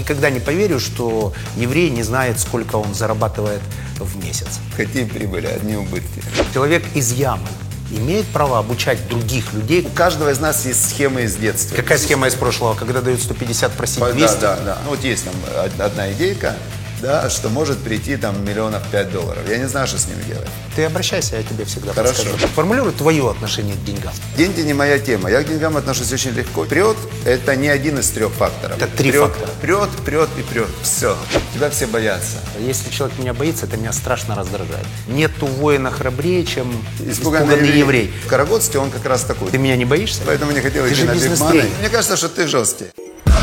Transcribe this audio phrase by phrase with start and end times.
[0.00, 3.60] Никогда не поверю, что еврей не знает, сколько он зарабатывает
[3.98, 4.48] в месяц.
[4.74, 6.22] Какие прибыли, одни убытки.
[6.54, 7.46] Человек из ямы
[7.90, 9.82] имеет право обучать других людей.
[9.86, 11.76] У каждого из нас есть схемы из детства.
[11.76, 14.16] Какая схема из прошлого, когда дают 150, просить 200?
[14.40, 14.78] Да, да, да.
[14.84, 15.34] Ну, вот есть там
[15.66, 16.56] од- одна идейка,
[17.00, 19.42] да, что может прийти там миллионов пять долларов.
[19.48, 20.48] Я не знаю, что с ними делать.
[20.76, 22.22] Ты обращайся, я тебе всегда Хорошо.
[22.22, 22.46] подскажу.
[22.54, 24.12] Формулируй твое отношение к деньгам.
[24.36, 25.30] Деньги не моя тема.
[25.30, 26.64] Я к деньгам отношусь очень легко.
[26.64, 28.76] Прет– это не один из трех факторов.
[28.76, 29.50] Это три прет, фактора.
[29.60, 30.68] Прет, прет и прет.
[30.82, 31.16] Все.
[31.54, 32.38] Тебя все боятся.
[32.58, 34.86] Если человек меня боится, это меня страшно раздражает.
[35.08, 38.12] Нету воина храбрее, чем Испуганный, испуганный еврей.
[38.24, 39.50] В Карагодске он как раз такой.
[39.50, 40.20] Ты меня не боишься?
[40.26, 41.64] Поэтому не хотел Ты идти же на бигманы.
[41.80, 42.86] Мне кажется, что ты жесткий.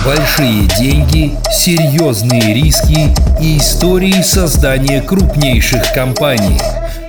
[0.05, 6.59] Большие деньги, серьезные риски и истории создания крупнейших компаний.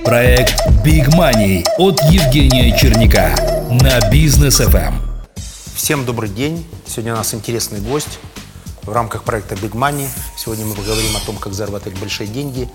[0.05, 3.35] Проект Big Money от Евгения Черняка
[3.69, 4.69] на Бизнес Эм.
[4.69, 4.93] FM.
[5.75, 6.65] Всем добрый день.
[6.87, 8.19] Сегодня у нас интересный гость
[8.83, 10.07] в рамках проекта Big Money.
[10.37, 12.69] Сегодня мы поговорим о том, как зарабатывать большие деньги,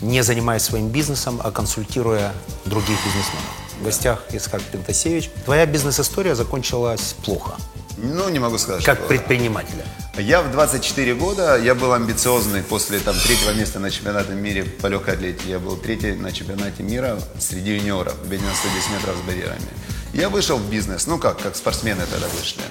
[0.00, 2.32] не занимаясь своим бизнесом, а консультируя
[2.66, 3.80] других бизнесменов.
[3.80, 5.28] В гостях Исхак Пентасевич.
[5.44, 7.54] Твоя бизнес-история закончилась плохо,
[7.96, 9.08] Ну, не могу сказать, как что...
[9.08, 9.84] предпринимателя.
[10.18, 14.86] Я в 24 года, я был амбициозный после там, третьего места на чемпионате мира по
[14.86, 15.50] легкой атлетике.
[15.50, 19.68] Я был третий на чемпионате мира среди юниоров, в на 110 метров с барьерами.
[20.12, 22.62] Я вышел в бизнес, ну как, как спортсмены тогда вышли.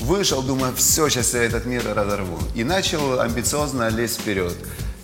[0.00, 2.38] Вышел, думаю, все, сейчас я этот мир разорву.
[2.54, 4.54] И начал амбициозно лезть вперед.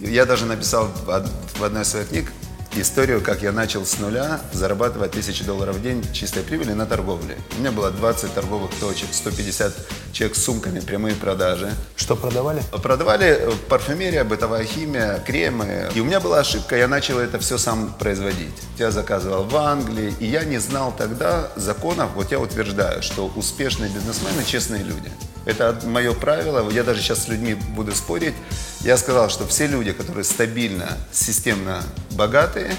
[0.00, 2.33] Я даже написал в одной из своих книг
[2.77, 7.36] историю, как я начал с нуля зарабатывать тысячи долларов в день чистой прибыли на торговле.
[7.56, 9.72] У меня было 20 торговых точек, 150
[10.12, 11.70] человек с сумками, прямые продажи.
[11.96, 12.62] Что продавали?
[12.83, 15.91] Продавали э, парфюмерия, бытовая химия, кремы.
[15.94, 18.55] И у меня была ошибка, я начал это все сам производить.
[18.78, 22.11] Я заказывал в Англии, и я не знал тогда законов.
[22.14, 25.11] Вот я утверждаю, что успешные бизнесмены– честные люди.
[25.44, 26.69] Это мое правило.
[26.70, 28.34] Я даже сейчас с людьми буду спорить.
[28.81, 32.75] Я сказал, что все люди, которые стабильно, системно богатые,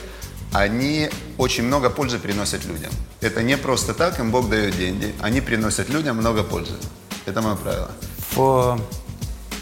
[0.53, 2.91] они очень много пользы приносят людям.
[3.21, 5.13] Это не просто так, им Бог дает деньги.
[5.21, 6.73] Они приносят людям много пользы.
[7.25, 7.91] Это мое правило.
[8.31, 8.79] В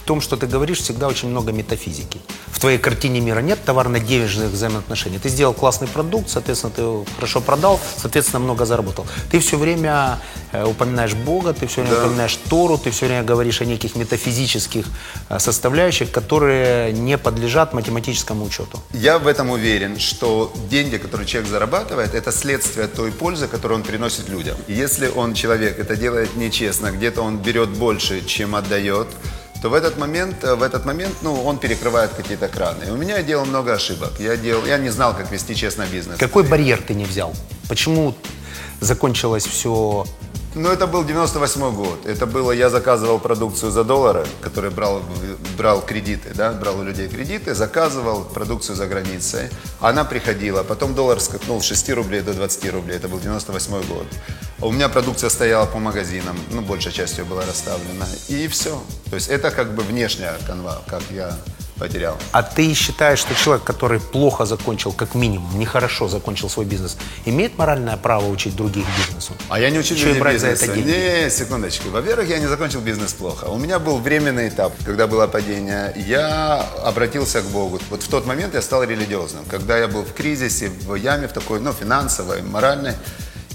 [0.07, 2.19] том, что ты говоришь, всегда очень много метафизики.
[2.47, 5.19] В твоей картине мира нет товарно-денежных взаимоотношений.
[5.19, 9.05] Ты сделал классный продукт, соответственно, ты его хорошо продал, соответственно, много заработал.
[9.31, 10.17] Ты все время
[10.53, 12.05] э, упоминаешь Бога, ты все время Да.
[12.05, 14.85] упоминаешь Тору, ты все время говоришь о неких метафизических
[15.29, 18.79] э, составляющих, которые не подлежат математическому учету.
[18.93, 23.83] Я в этом уверен, что деньги, которые человек зарабатывает, это следствие той пользы, которую он
[23.83, 24.55] приносит людям.
[24.69, 29.07] Если он, человек, это делает нечестно, где-то он берет больше, чем отдает,
[29.61, 32.85] то в этот момент, э, в этот момент, ну, он перекрывает какие-то краны.
[32.87, 34.11] И у меня делал много ошибок.
[34.19, 36.17] Я делал, я не знал, как вести честно бизнес.
[36.19, 37.33] Какой барьер ты не взял?
[37.67, 38.13] Почему
[38.79, 40.05] закончилось все
[40.57, 42.05] Ну, это был 98 год.
[42.07, 45.03] Это было, я заказывал продукцию за доллары, который брал,
[45.55, 49.49] брал кредиты, да, брал у людей кредиты, заказывал продукцию за границей.
[49.79, 54.07] Она приходила, потом доллар скакнул с 6 рублей до 20 рублей, это был 98 год.
[54.59, 58.81] У меня продукция стояла по магазинам, ну, большая часть ее была расставлена, и все.
[59.11, 61.37] То есть это как бы внешняя канва, как я
[61.77, 62.17] потерял.
[62.31, 67.57] А ты считаешь, что человек, который плохо закончил, как минимум, нехорошо закончил свой бизнес, имеет
[67.57, 69.33] моральное право учить других бизнесу?
[69.49, 70.89] А я не учил Еще людей брать за это бизнеса.
[70.89, 71.23] деньги.
[71.23, 71.89] Не, секундочку.
[71.89, 73.45] Во-первых, я не закончил бизнес плохо.
[73.45, 75.93] У меня был временный этап, когда было падение.
[75.95, 77.79] Я обратился к Богу.
[77.89, 79.45] Вот в тот момент я стал религиозным.
[79.45, 82.93] Когда я был в кризисе, в яме, в такой, ну, финансовой, моральной.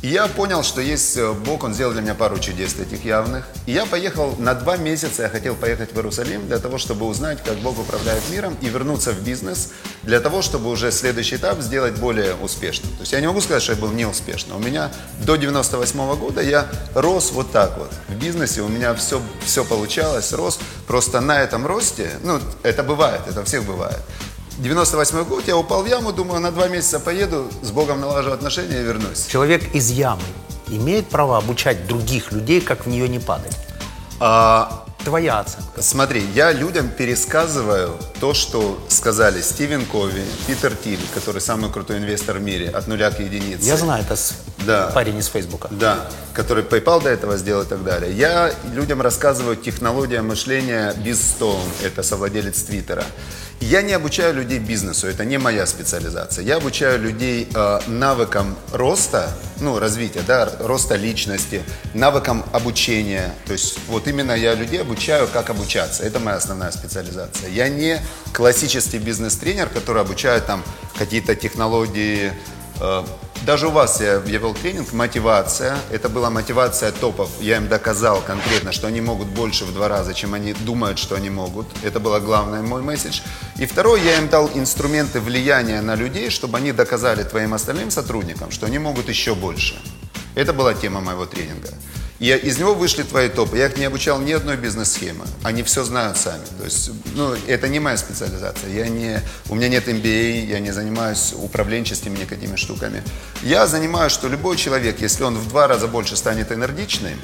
[0.02, 3.46] Я понял, что есть э, Бог, Он сделал для меня пару чудес таких явных.
[3.66, 7.38] И я поехал на два месяца, я хотел поехать в Иерусалим для того, чтобы узнать,
[7.44, 9.70] как Бог управляет миром и вернуться в бизнес,
[10.02, 12.90] для того, чтобы уже следующий этап сделать более успешным.
[12.94, 14.56] То есть я не могу сказать, что я был неуспешным.
[14.56, 14.90] У меня
[15.24, 17.92] до 98 года я рос вот так вот.
[18.08, 20.58] В бизнесе у меня все, все получалось, рос.
[20.88, 24.00] Просто на этом росте, ну, это бывает, это у всех бывает.
[24.58, 28.80] 98 год, я упал в яму, думаю, на два месяца поеду, с Богом налажу отношения
[28.80, 29.26] и вернусь.
[29.26, 30.22] Человек из ямы
[30.68, 33.56] имеет право обучать других людей, как в нее не падать?
[34.20, 35.82] А, Твоя оценка.
[35.82, 42.38] смотри, я людям пересказываю то, что сказали Стивен Кови, Питер Тиль, который самый крутой инвестор
[42.38, 43.64] в мире, от нуля к единице.
[43.64, 44.34] Я знаю, это с-
[44.64, 44.92] Да.
[44.94, 45.66] парень из Фейсбука.
[45.72, 48.12] Да, который PayPal до этого сделал и так далее.
[48.12, 53.04] Я людям рассказываю технология мышления Bizstone, это совладелец Твиттера.
[53.62, 56.44] Я не обучаю людей бизнесу, это не моя специализация.
[56.44, 61.62] Я обучаю людей э, навыкам роста, ну, развития, да, роста личности,
[61.94, 63.32] навыкам обучения.
[63.46, 66.02] То есть вот именно я людей обучаю, как обучаться.
[66.02, 67.50] Это моя основная специализация.
[67.50, 68.00] Я не
[68.32, 70.64] классический бизнес-тренер, который обучает там
[70.98, 72.32] какие-то технологии,
[73.46, 75.76] даже у вас я, я вел тренинг, мотивация.
[75.90, 77.28] Это была мотивация топов.
[77.40, 81.16] Я им доказал конкретно, что они могут больше в два раза, чем они думают, что
[81.16, 81.66] они могут.
[81.82, 83.20] Это был главный мой месседж.
[83.58, 88.50] И второй, я им дал инструменты влияния на людей, чтобы они доказали твоим остальным сотрудникам,
[88.50, 89.76] что они могут еще больше.
[90.34, 91.70] Это была тема моего тренинга.
[92.22, 93.58] И из него вышли твои топы.
[93.58, 95.24] Я их не обучал ни одной бизнес-схемы.
[95.42, 96.44] Они все знают сами.
[96.56, 98.70] То есть, ну, это не моя специализация.
[98.70, 103.02] Я не, у меня нет MBA, я не занимаюсь управленческими никакими штуками.
[103.42, 107.18] Я занимаюсь, что любой человек, если он в два раза больше станет энергичным,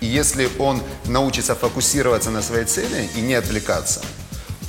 [0.00, 4.02] и если он научится фокусироваться на своей цели и не отвлекаться,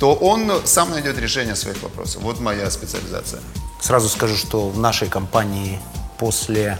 [0.00, 2.22] то он сам найдет решение своих вопросов.
[2.22, 3.40] Вот моя специализация.
[3.80, 5.78] Сразу скажу, что в нашей компании
[6.18, 6.76] после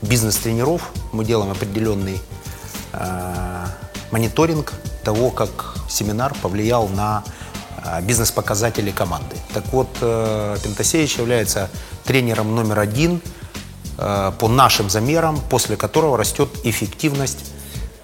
[0.00, 2.20] бизнес-тренеров мы делаем определенный
[4.10, 4.72] мониторинг
[5.04, 7.22] того, как семинар повлиял на
[7.84, 9.36] э, бизнес-показатели команды.
[9.54, 11.70] Так вот, э, Пентасевич является
[12.04, 13.20] тренером номер один
[13.98, 17.52] э, по нашим замерам, после которого растет эффективность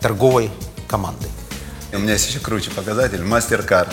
[0.01, 0.51] торговой
[0.89, 1.29] команды.
[1.93, 3.23] У меня есть еще круче показатель.
[3.23, 3.93] Мастер-карт.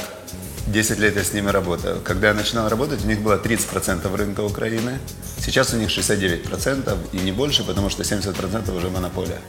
[0.68, 2.00] 10 лет я с ними работаю.
[2.04, 5.00] Когда я начинал работать, у них было 30% рынка Украины.
[5.40, 9.40] Сейчас у них 69% и не больше, потому что 70% уже монополия.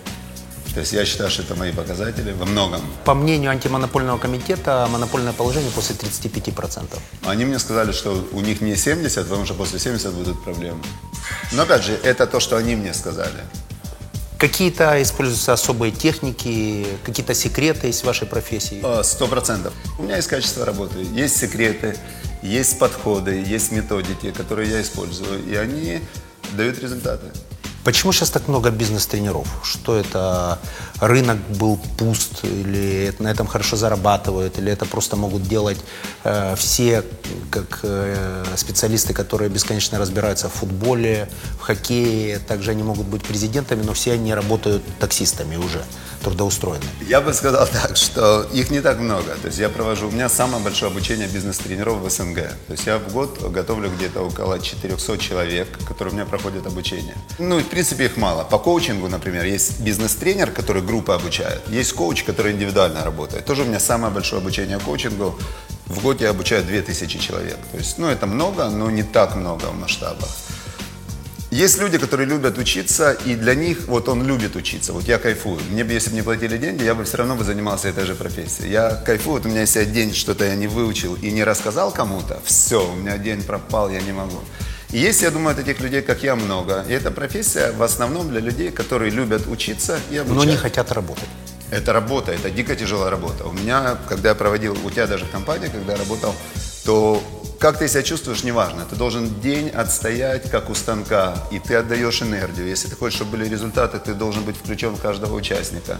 [0.74, 2.80] То есть я считаю, что это мои показатели во многом.
[3.04, 6.96] По мнению антимонопольного комитета, монопольное положение после 35%.
[7.26, 10.78] Они мне сказали, что у них не 70, потому что после 70 будут проблемы.
[11.52, 13.42] Но опять же, это то, что они мне сказали.
[14.38, 18.80] Какие-то используются особые техники, какие-то секреты есть в вашей профессии?
[18.82, 19.74] А, сто процентов.
[19.98, 21.96] У меня есть качество работы, есть секреты,
[22.42, 26.00] есть подходы, есть методики, которые я использую, и они
[26.52, 27.26] дают результаты.
[27.84, 29.48] Почему сейчас так много бизнес-тренеров?
[29.64, 30.58] Что это
[31.00, 35.78] рынок был пуст, или на этом хорошо зарабатывают, или это просто могут делать
[36.24, 37.02] э, все
[37.50, 41.28] как э, специалисты, которые бесконечно разбираются в футболе,
[41.58, 45.82] в хоккее, также они могут быть президентами, но все они работают таксистами уже
[46.22, 46.84] трудоустроены.
[47.08, 49.34] Я бы сказал так, что их не так много.
[49.40, 52.36] То есть я провожу, у меня самое большое обучение бизнес-тренеров в СНГ.
[52.66, 57.16] То есть я в год готовлю где-то около 400 человек, которые у меня проходят обучение.
[57.38, 58.44] Ну, принципе, их мало.
[58.44, 61.62] По коучингу, например, есть бизнес-тренер, который группы обучает.
[61.68, 63.44] Есть коуч, который индивидуально работает.
[63.44, 65.38] Тоже у меня самое большое обучение коучингу.
[65.86, 67.58] В год я обучаю 2000 человек.
[67.72, 70.28] То есть, ну, это много, но не так много в масштабах.
[71.50, 75.58] Есть люди, которые любят учиться, и для них, вот он любит учиться, вот я кайфую.
[75.70, 78.14] Мне бы, если бы не платили деньги, я бы все равно бы занимался этой же
[78.14, 78.70] профессией.
[78.70, 82.40] Я кайфую, вот у меня если день что-то я не выучил и не рассказал кому-то,
[82.44, 84.38] все, у меня день пропал, я не могу.
[84.92, 86.84] И есть, я думаю, таких людей, как я, много.
[86.88, 90.36] И эта профессия в основном для людей, которые любят учиться и обучать.
[90.36, 91.28] Но не хотят работать.
[91.70, 93.46] Это работа, это дико тяжелая работа.
[93.46, 96.34] У меня, когда я проводил, у тебя даже в компании, когда я работал,
[96.84, 97.22] то
[97.60, 98.84] как ты себя чувствуешь, неважно.
[98.88, 102.66] Ты должен день отстоять, как у станка, и ты отдаешь энергию.
[102.66, 105.98] Если ты хочешь, чтобы были результаты, ты должен быть включен в каждого участника.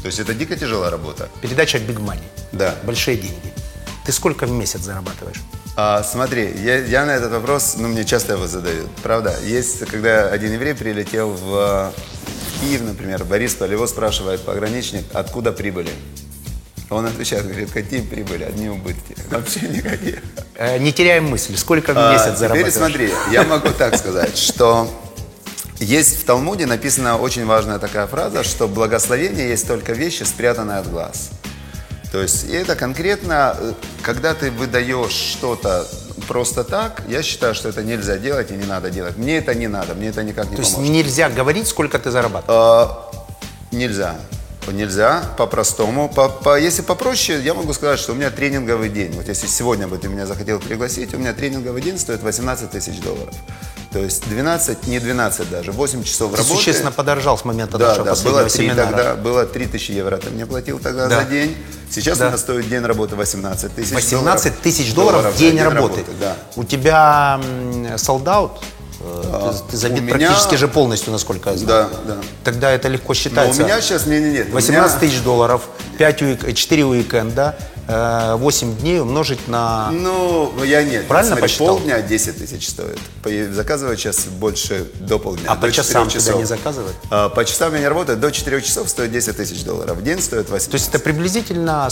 [0.00, 1.28] То есть это дико тяжелая работа.
[1.40, 2.24] Передача Big Money.
[2.50, 2.74] Да.
[2.82, 3.52] Большие деньги.
[4.04, 5.40] Ты сколько в месяц зарабатываешь?
[5.74, 9.34] А, смотри, я, я на этот вопрос, ну, мне часто его задают, правда.
[9.42, 15.90] Есть, когда один еврей прилетел в, в Киев, например, Борис Полево спрашивает пограничник, откуда прибыли.
[16.90, 19.16] Он отвечает, говорит, какие прибыли, одни убытки.
[19.30, 20.18] Вообще никаких.
[20.56, 22.74] Э, не теряем мысль, сколько в месяц а, зарабатываешь?
[22.74, 24.90] Теперь смотри, я могу так сказать, что
[25.78, 30.90] есть в Талмуде написана очень важная такая фраза, что благословение есть только вещи, спрятанные от
[30.90, 31.30] глаз.
[32.12, 33.72] То есть это конкретно, э,
[34.02, 35.88] когда ты выдаешь что-то
[36.28, 39.16] просто так, я считаю, что это нельзя делать и не надо делать.
[39.16, 40.94] Мне это не надо, мне это никак не То есть поможет.
[40.94, 42.46] нельзя говорить, сколько ты зарабатываешь?
[42.54, 43.10] А,
[43.72, 44.16] нельзя.
[44.70, 46.08] Нельзя, по-простому.
[46.08, 49.12] По, по, если попроще, я могу сказать, что у меня тренинговый день.
[49.12, 53.00] Вот если сегодня бы ты меня захотел пригласить, у меня тренинговый день стоит 18 тысяч
[53.00, 53.34] долларов.
[53.92, 56.56] То есть 12, не 12 даже, 8 часов Ты работы.
[56.56, 58.86] существенно подорожал с момента Да, нашего да, последнего было 3 семинара.
[58.86, 61.20] тогда, было 3 тысячи евро ты мне платил тогда Да.
[61.20, 61.56] за день.
[61.90, 62.24] Сейчас Да.
[62.24, 66.04] у меня стоит день работы 18 тысяч 18 тысяч долларов в день работы.
[66.20, 66.36] Да.
[66.56, 67.38] У тебя
[67.96, 68.52] солдаут?
[69.04, 71.88] А, ты, ты забит у меня- практически же полностью, насколько я знаю.
[72.06, 72.20] Да, да.
[72.44, 73.62] Тогда это легко Но у считается.
[73.64, 74.48] меня сейчас, не, не, нет.
[74.50, 75.62] у 18 меня- тысяч долларов,
[75.98, 79.90] 5 уик- 4 уикенда, э, 8 дней умножить на...
[79.90, 81.06] Ну, я нет.
[81.08, 81.66] Правильно Смотри, посчитал?
[81.76, 82.98] полдня 10 тысяч стоит.
[83.54, 85.50] Заказываю сейчас больше до полдня.
[85.50, 86.36] А до по часам 4 тебя часов.
[86.40, 86.96] не заказывают?
[87.10, 88.18] А, По часам я не работаю.
[88.18, 89.96] До 4 часов стоит 10 тысяч долларов.
[89.98, 90.70] В день стоит 8.
[90.70, 91.88] То есть это приблизительно,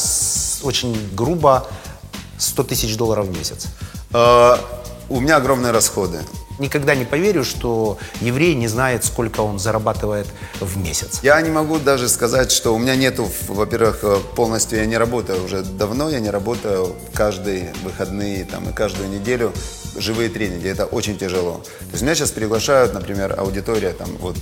[0.63, 1.67] очень грубо,
[2.39, 3.67] 100 тысяч долларов в месяц.
[4.13, 4.59] А,
[5.09, 6.19] У меня огромные расходы.
[6.61, 10.27] Никогда не поверю, что еврей не знает, сколько он зарабатывает
[10.61, 11.21] в месяц.
[11.23, 15.43] Я не могу даже сказать, что у меня нету, во-первых, э, полностью я не работаю
[15.43, 19.55] уже давно, я не работаю каждые выходные там, и каждую неделю.
[19.97, 21.63] Живые тренинги, это очень тяжело.
[21.81, 24.37] То есть меня сейчас приглашают, например, аудитория, там, вот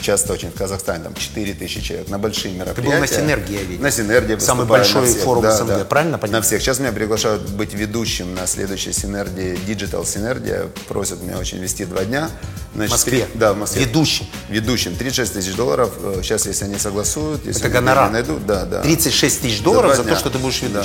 [0.00, 2.92] часто очень в Казахстане, там 4 тысячи человек, на большие мероприятия.
[2.94, 3.82] был на Синергии, я видел.
[3.82, 5.22] На Синергии Самый большой всех.
[5.22, 6.42] форум СНГ, правильно понимаю?
[6.42, 6.60] На всех.
[6.60, 12.04] Сейчас меня приглашают быть ведущим на следующей Синергии, Digital Синергия, просят меня очень вести два
[12.04, 12.30] дня.
[12.74, 13.26] Значит, В Москве?
[13.26, 13.84] три- да, в Москве.
[13.84, 14.26] Ведущим?
[14.48, 14.96] Ведущим.
[14.96, 15.90] 36 тысяч долларов.
[16.02, 18.10] Э, Сейчас, если они согласуют, если Это гонорар.
[18.10, 18.80] найдут, да, да.
[18.82, 20.14] 36 тысяч долларов за дня.
[20.14, 20.82] то, что ты будешь Да.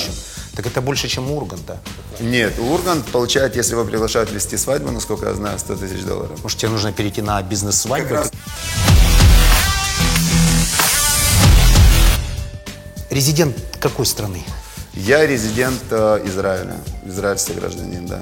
[0.58, 1.78] Так это больше, чем у Урганта.
[2.20, 6.32] Нет, Ургант получает, если его приглашают вести свадьбу, насколько я знаю, 100 тысяч долларов.
[6.42, 8.16] Может, тебе нужно перейти на бизнес-свадьбу?
[8.16, 8.32] Раз.
[13.12, 14.42] Резидент какой страны?
[14.96, 18.20] Я резидент э, Израиля, израильский гражданин, да.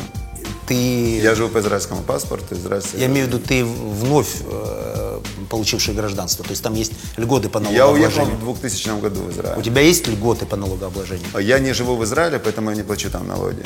[0.67, 5.04] Ты, Я живу по израильскому паспорту, израильский я имею в виду, ты вновь э,
[5.45, 6.43] получивший гражданство.
[6.43, 8.37] То есть там есть льготы по Я уехал налогообложению.
[8.53, 9.63] в 2000 году в У Израиль.
[9.63, 11.25] тебя есть льготы по налогообложению?
[11.39, 13.63] Я не живу в Израиле, поэтому я не плачу там налоги.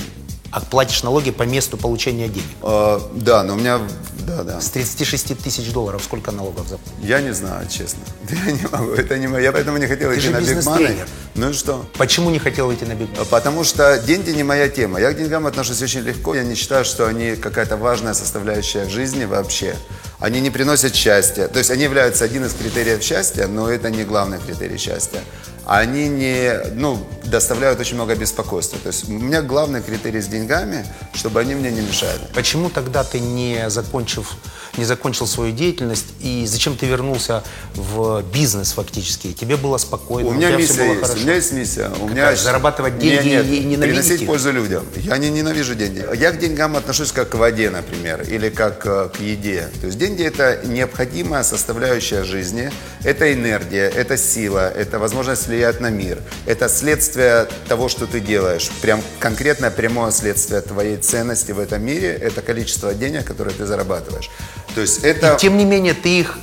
[0.51, 2.47] А платишь налоги по месту получения денег?
[2.63, 3.79] Э, да, но у меня,
[4.25, 4.61] да, да.
[4.61, 7.03] С 36 тысяч долларов сколько налогов заплатишь?
[7.03, 7.99] Я не знаю, честно.
[8.45, 9.43] Я не могу, это не мое.
[9.43, 11.07] Я поэтому не хотел идти же на бизнес-тренер.
[11.35, 11.85] Ну и что?
[11.97, 13.09] Почему не хотел идти на биг?
[13.29, 14.99] Потому что деньги не моя тема.
[14.99, 16.33] Я к деньгам отношусь очень легко.
[16.33, 19.75] Я не считаю, что они какая-то важная составляющая в жизни вообще.
[20.19, 21.47] Они не приносят счастья.
[21.47, 25.21] То есть они являются один из критериев счастья, но это не главный критерий счастья.
[25.71, 28.79] Они не, ну, доставляют очень много беспокойства.
[28.81, 30.83] То есть у меня главный критерий с деньгами,
[31.13, 32.19] чтобы они мне не мешали.
[32.33, 34.33] Почему тогда ты не, закончив,
[34.77, 37.43] не закончил свою деятельность и зачем ты вернулся
[37.75, 39.31] в бизнес фактически?
[39.33, 41.01] Тебе было спокойно, У меня миссия есть.
[41.01, 41.19] хорошо.
[41.19, 41.91] У меня есть миссия.
[42.01, 42.35] У меня Какая?
[42.37, 44.27] Зарабатывать деньги Нет, и нет, ненавидеть приносить их?
[44.27, 44.83] пользу людям.
[44.95, 46.03] Я не ненавижу деньги.
[46.17, 49.67] Я к деньгам отношусь как к воде, например, или как э, к еде.
[49.81, 52.71] То есть деньги это необходимая составляющая жизни.
[53.03, 56.19] Это энергия, это сила, это возможность влиять на мир.
[56.45, 58.69] Это следствие того, что ты делаешь.
[58.81, 62.13] Прям конкретное прямое следствие твоей ценности в этом мире.
[62.13, 64.29] Это количество денег, которые ты зарабатываешь.
[64.73, 66.37] То есть это Тем не менее, ты их...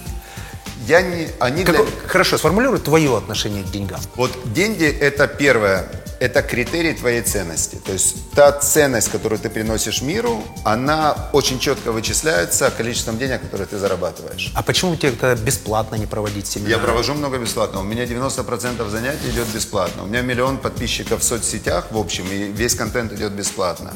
[0.87, 4.01] я не, они для- Какой- Хорошо, сформулируй твое отношение к деньгам.
[4.17, 5.87] Вот деньги– это первое,
[6.21, 7.77] это критерий твоей ценности.
[7.85, 13.67] То есть та ценность, которую ты приносишь миру, она очень четко вычисляется количеством денег, которые
[13.67, 14.53] ты зарабатываешь.
[14.55, 16.73] А почему тебе это бесплатно не проводить семинары?
[16.73, 17.81] Я провожу много бесплатно.
[17.81, 20.05] У меня 90% занятий идет бесплатно.
[20.05, 23.93] У меня миллион подписчиков в соцсетях, в общем, и весь контент идет бесплатно.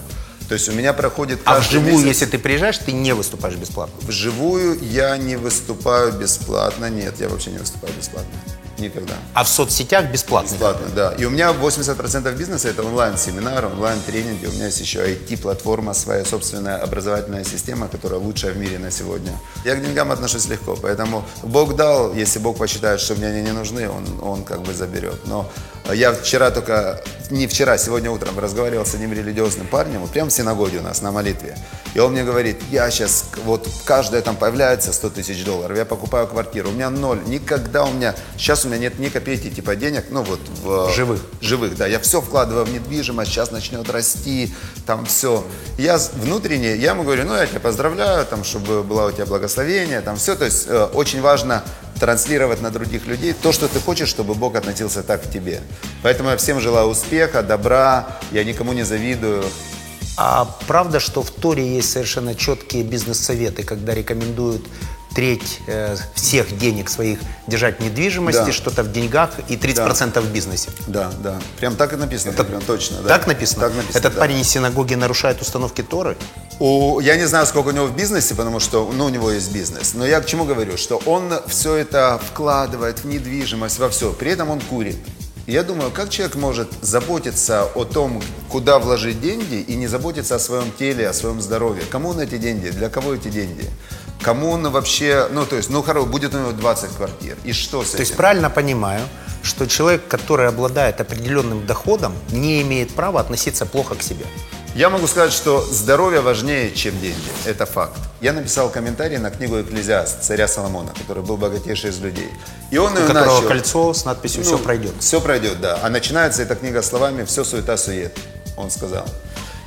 [0.48, 3.94] То есть у меня проходит А вживую, месяц- если ты приезжаешь, ты не выступаешь бесплатно.
[4.02, 6.90] Вживую я не выступаю бесплатно.
[6.90, 8.32] Нет, я вообще не выступаю бесплатно.
[8.80, 9.14] Никогда.
[9.34, 10.52] А в соцсетях бесплатно.
[10.52, 11.12] Бесплатно, да.
[11.12, 14.46] И у меня 80% бизнеса это онлайн-семинары, онлайн-тренинги.
[14.46, 19.32] У меня есть еще IT-платформа, своя собственная образовательная система, которая лучшая в мире на сегодня.
[19.64, 23.52] Я к деньгам отношусь легко, поэтому Бог дал, если Бог посчитает, что мне они не
[23.52, 25.26] нужны, Он, он как бы заберет.
[25.26, 25.50] Но
[25.92, 30.32] я вчера только, не вчера, сегодня утром разговаривал с одним религиозным парнем, вот прямо в
[30.32, 31.56] синагоге у нас на молитве.
[31.94, 36.26] И он мне говорит, я сейчас, вот каждое там появляется 100 тысяч долларов, я покупаю
[36.26, 40.06] квартиру, у меня ноль, никогда у меня, сейчас у меня нет ни копейки типа денег,
[40.10, 40.92] ну вот в...
[40.92, 41.20] Живых.
[41.40, 41.86] Живых, да.
[41.86, 44.54] Я все вкладываю в недвижимость, сейчас начнет расти,
[44.86, 45.44] там все.
[45.78, 50.00] Я внутренне, я ему говорю, ну я тебя поздравляю, там, чтобы было у тебя благословение,
[50.00, 50.36] там все.
[50.36, 51.64] То есть э, очень важно
[52.00, 55.60] транслировать на других людей то, что ты хочешь, чтобы Бог относился так к тебе.
[56.02, 59.44] Поэтому я всем желаю успеха, добра, я никому не завидую.
[60.16, 64.66] А правда, что в Торе есть совершенно четкие бизнес-советы, когда рекомендуют
[65.14, 68.52] треть э, всех денег своих держать в недвижимости, Да.
[68.52, 70.70] что-то в деньгах и 30% в бизнесе.
[70.86, 71.40] Да, да.
[71.58, 72.32] Прям так и написано.
[72.44, 72.98] прям точно.
[73.02, 73.08] да.
[73.08, 73.60] Так написано?
[73.62, 74.20] Так написано, Этот да.
[74.20, 76.16] парень из синагоги нарушает установки Торы?
[76.58, 79.50] У- я не знаю, сколько у него в бизнесе, потому что ну, у него есть
[79.52, 79.94] бизнес.
[79.94, 80.76] Но я к чему говорю?
[80.76, 84.12] Что он все это вкладывает в недвижимость, во все.
[84.12, 84.96] При этом он курит.
[85.50, 90.38] Я думаю, как человек может заботиться о том, куда вложить деньги, и не заботиться о
[90.38, 91.82] своем теле, о своем здоровье?
[91.90, 92.68] Кому он эти деньги?
[92.68, 93.68] Для кого эти деньги?
[94.22, 97.36] Кому он вообще, ну то есть, ну хорошо, будет у него 20 квартир.
[97.42, 98.18] И что с То есть этим?
[98.18, 99.00] правильно понимаю,
[99.42, 104.26] что человек, который обладает определенным доходом, не имеет права относиться плохо к себе.
[104.74, 107.18] Я могу сказать, что здоровье важнее, чем деньги.
[107.44, 107.98] Это факт.
[108.20, 112.28] Я написал комментарий на книгу «Экклезиаст» царя Соломона, который был богатейший из людей.
[112.70, 113.48] И он У ее которого начал...
[113.48, 114.92] кольцо с надписью «Все пройдет».
[115.00, 115.80] Все пройдет, да.
[115.82, 118.16] А начинается эта книга словами «Все суета-сует»,
[118.56, 119.06] он сказал.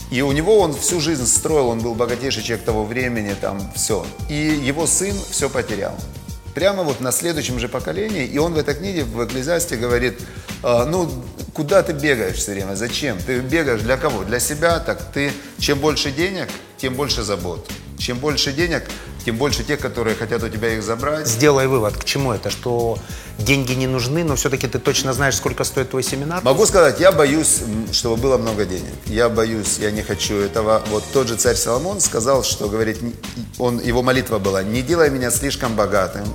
[0.09, 4.05] И у него он всю жизнь строил, он был богатейший человек того времени, там все.
[4.29, 5.97] И его сын все потерял.
[6.53, 10.19] Прямо вот на следующем же поколении, и он в этой книге, в Экклезиасте говорит,
[10.61, 11.09] «А, ну,
[11.53, 13.17] куда ты бегаешь все время, зачем?
[13.17, 14.23] Ты бегаешь для кого?
[14.23, 17.67] Для себя, так ты, чем больше денег, тем больше забот.
[17.97, 18.83] Чем больше денег,
[19.25, 21.27] тем больше тех, которые хотят у тебя их забрать.
[21.27, 22.97] Сделай вывод, к чему это, что
[23.37, 26.43] деньги не нужны, но все-таки ты точно знаешь, сколько стоит твой семинар?
[26.43, 27.61] Могу сказать, я боюсь,
[27.91, 28.93] чтобы было много денег.
[29.05, 30.81] Я боюсь, я не хочу этого.
[30.89, 32.99] Вот тот же царь Соломон сказал, что, говорит,
[33.57, 36.25] он, его молитва была, не делай меня слишком богатым,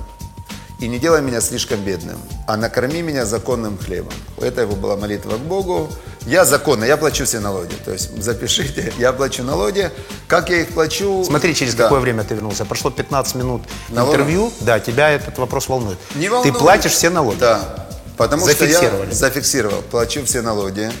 [0.79, 2.17] и не делай меня слишком бедным,
[2.47, 4.13] а накорми меня законным хлебом.
[4.37, 5.89] Это его была молитва к Богу.
[6.25, 7.73] Я законно, я плачу все налоги.
[7.85, 9.89] То есть запишите, я плачу налоги.
[10.27, 11.23] Как я их плачу?
[11.25, 11.83] Смотри, через Да.
[11.83, 12.65] какое время ты вернулся.
[12.65, 14.15] Прошло 15 минут Налогов?
[14.15, 14.51] интервью.
[14.61, 15.97] Да, тебя этот вопрос волнует.
[16.15, 16.57] Не ты волнует.
[16.57, 17.39] платишь все налоги.
[17.39, 17.87] Да.
[18.17, 20.91] Потому что я зафиксировал, плачу все налоги.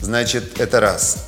[0.00, 1.18] Значит, это раз.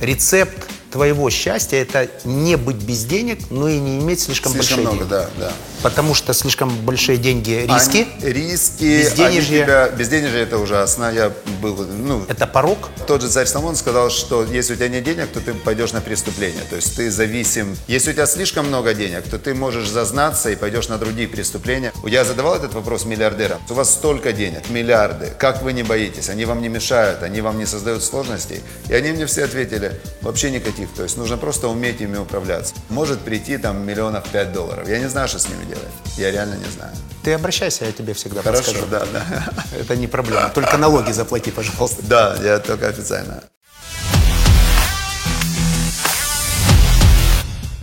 [0.00, 0.56] Рецепт
[0.92, 4.98] твоего счастья– это не быть без денег, но и не иметь слишком, Слишком большие много,
[4.98, 5.10] деньги.
[5.10, 5.52] да, да.
[5.82, 8.08] Потому что слишком большие деньги– риски.
[8.22, 9.02] Они- риски.
[9.02, 9.64] Безденежье.
[9.64, 11.10] тебя- безденежье это ужасно.
[11.12, 11.32] Я
[11.62, 12.88] был, ну, Это порог.
[13.06, 16.00] Тот же царь Соломон сказал, что если у тебя нет денег, то ты пойдешь на
[16.00, 16.62] преступление.
[16.68, 17.76] То есть ты зависим.
[17.86, 21.92] Если у тебя слишком много денег, то ты можешь зазнаться и пойдешь на другие преступления.
[22.04, 23.60] Я задавал этот вопрос миллиардерам.
[23.70, 25.32] У вас столько денег, миллиарды.
[25.38, 26.28] Как вы не боитесь?
[26.28, 28.62] Они вам не мешают, они вам не создают сложностей.
[28.88, 30.88] И они мне все ответили, вообще никаких.
[30.94, 32.74] То есть нужно просто уметь ими управляться.
[32.88, 34.88] Может прийти там миллионов пять долларов.
[34.88, 35.88] Я не знаю, что с ними делать.
[36.16, 36.92] Я реально не знаю.
[37.22, 38.86] Ты обращайся, я тебе всегда Хорошо, подскажу.
[38.90, 39.44] да, да.
[39.78, 40.48] Это не проблема.
[40.54, 42.02] Только налоги заплати, пожалуйста.
[42.02, 43.42] Да, я только официально.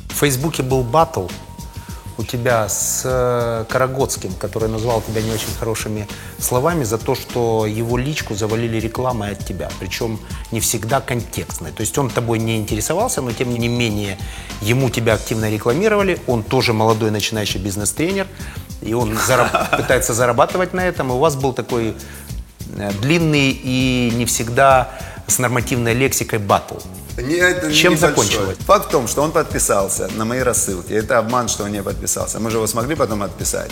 [0.09, 1.27] В Фейсбуке был батл
[2.17, 6.07] у тебя с э, Карагодским, который назвал тебя не очень хорошими
[6.39, 9.69] словами за то, что его личку завалили рекламой от тебя.
[9.79, 10.19] Причем
[10.51, 11.71] не всегда контекстной.
[11.71, 14.17] То есть он тобой не интересовался, но тем не менее
[14.61, 16.19] ему тебя активно рекламировали.
[16.27, 18.27] Он тоже молодой начинающий бизнес-тренер.
[18.81, 21.11] И он зараб- пытается зарабатывать на этом.
[21.11, 21.95] И у вас был такой
[22.77, 24.89] э, длинный и не всегда
[25.27, 26.75] с нормативной лексикой батл.
[27.17, 28.09] Не, это Чем небольшой.
[28.09, 28.57] закончилось?
[28.65, 30.91] Факт в том, что он подписался на мои рассылки.
[30.93, 32.39] Это обман, что он не подписался.
[32.39, 33.71] Мы же его смогли потом отписать.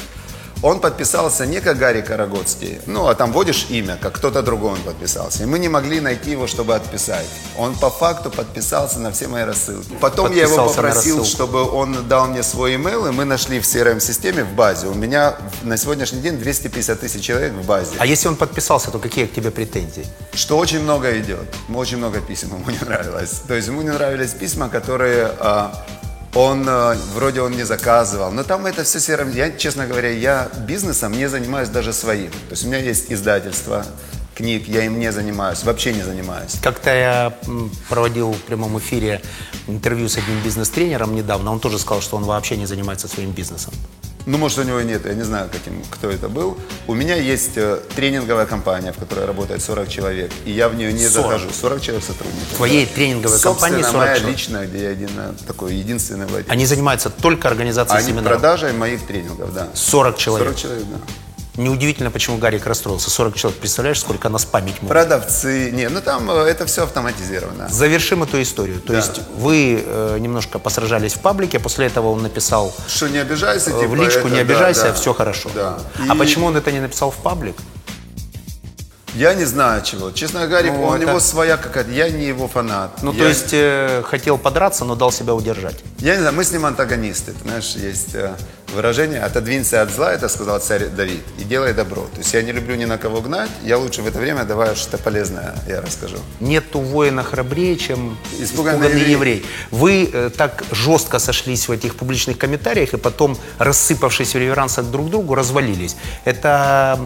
[0.63, 4.82] Он подписался не как Гарри Карагодский, ну, а там вводишь имя, как кто-то другой он
[4.82, 5.43] подписался.
[5.43, 7.25] И мы не могли найти его, чтобы отписать.
[7.58, 9.91] Он по факту подписался на все мои рассылки.
[10.00, 13.63] Потом я его Подписался попросил, чтобы он дал мне свой имейл, и мы нашли в
[13.63, 14.88] CRM-системе в базе.
[14.88, 17.91] У меня на сегодняшний день 250 тысяч человек в базе.
[17.98, 20.05] А если он подписался, то какие к тебе претензии?
[20.34, 21.43] Что очень много идет.
[21.75, 23.41] Очень много писем ему не нравилось.
[23.50, 25.74] То есть ему не нравились письма, которые а,
[26.35, 28.31] он, а, вроде он не заказывал.
[28.31, 29.27] Но там это все серо.
[29.29, 32.31] Я, честно говоря, я бизнесом не занимаюсь даже своим.
[32.31, 33.85] То есть у меня есть издательство
[34.35, 36.55] книг, я им не занимаюсь, вообще не занимаюсь.
[36.61, 37.37] Как-то я
[37.89, 39.22] проводил в прямом эфире
[39.67, 41.51] интервью с одним бизнес-тренером недавно.
[41.51, 43.74] Он тоже сказал, что он вообще не занимается своим бизнесом.
[44.25, 46.57] Ну, может, у него нет, я не знаю, каким, кто это был.
[46.88, 50.94] У меня есть э, тренинговая компания, в которой работает 40 человек, и я в нее
[50.94, 51.12] не 40?
[51.31, 51.50] захожу.
[51.53, 52.55] 40 человек сотрудников.
[52.55, 54.38] Твоей тренинговой Собственно, компании 40 моя человек.
[54.38, 56.50] личная, где я один, э, такой единственный владелец.
[56.50, 58.40] Они занимаются только организацией Они семинаров.
[58.40, 59.68] продажей моих тренингов, да.
[59.74, 60.48] 40 человек.
[60.48, 60.98] 40 человек, да.
[61.55, 63.11] Неудивительно, почему Гарик расстроился.
[63.11, 64.89] 40 человек, представляешь, сколько нас память может.
[64.89, 67.70] Продавцы, не, ну там э, это все автоматизировано.
[67.70, 68.79] Завершим эту историю.
[68.81, 68.98] То Да.
[68.98, 73.74] есть вы э, немножко посражались в паблике, после этого он написал Что не обижайся, э,
[73.81, 74.94] типа, в личку, это, не да, обижайся, да.
[74.94, 75.51] все хорошо.
[75.53, 75.77] Да.
[76.09, 77.55] А И почему он это не написал в паблик?
[79.13, 80.09] Я не знаю чего.
[80.09, 81.92] Честно говоря, Ну, у это- него своя какая-то.
[81.92, 83.03] Я не его фанат.
[83.03, 85.75] Ну, Я- то есть э, хотел подраться, но дал себя удержать.
[86.00, 87.33] Я не знаю, мы с ним антагонисты.
[87.33, 88.33] Ты Знаешь, есть э,
[88.74, 92.01] выражение «отодвинься от зла», это сказал царь Давид, и делай добро.
[92.14, 94.75] То есть я не люблю ни на кого гнать, я лучше в это время давай
[94.75, 96.18] что-то полезное, я расскажу.
[96.40, 99.12] Нету воина храбрее, чем Испуганный испуганный, еврей.
[99.12, 99.46] еврей.
[99.72, 105.07] Вы э, так жестко сошлись в этих публичных комментариях и потом, рассыпавшись в реверансах друг
[105.07, 105.96] к другу, развалились.
[106.25, 107.00] Это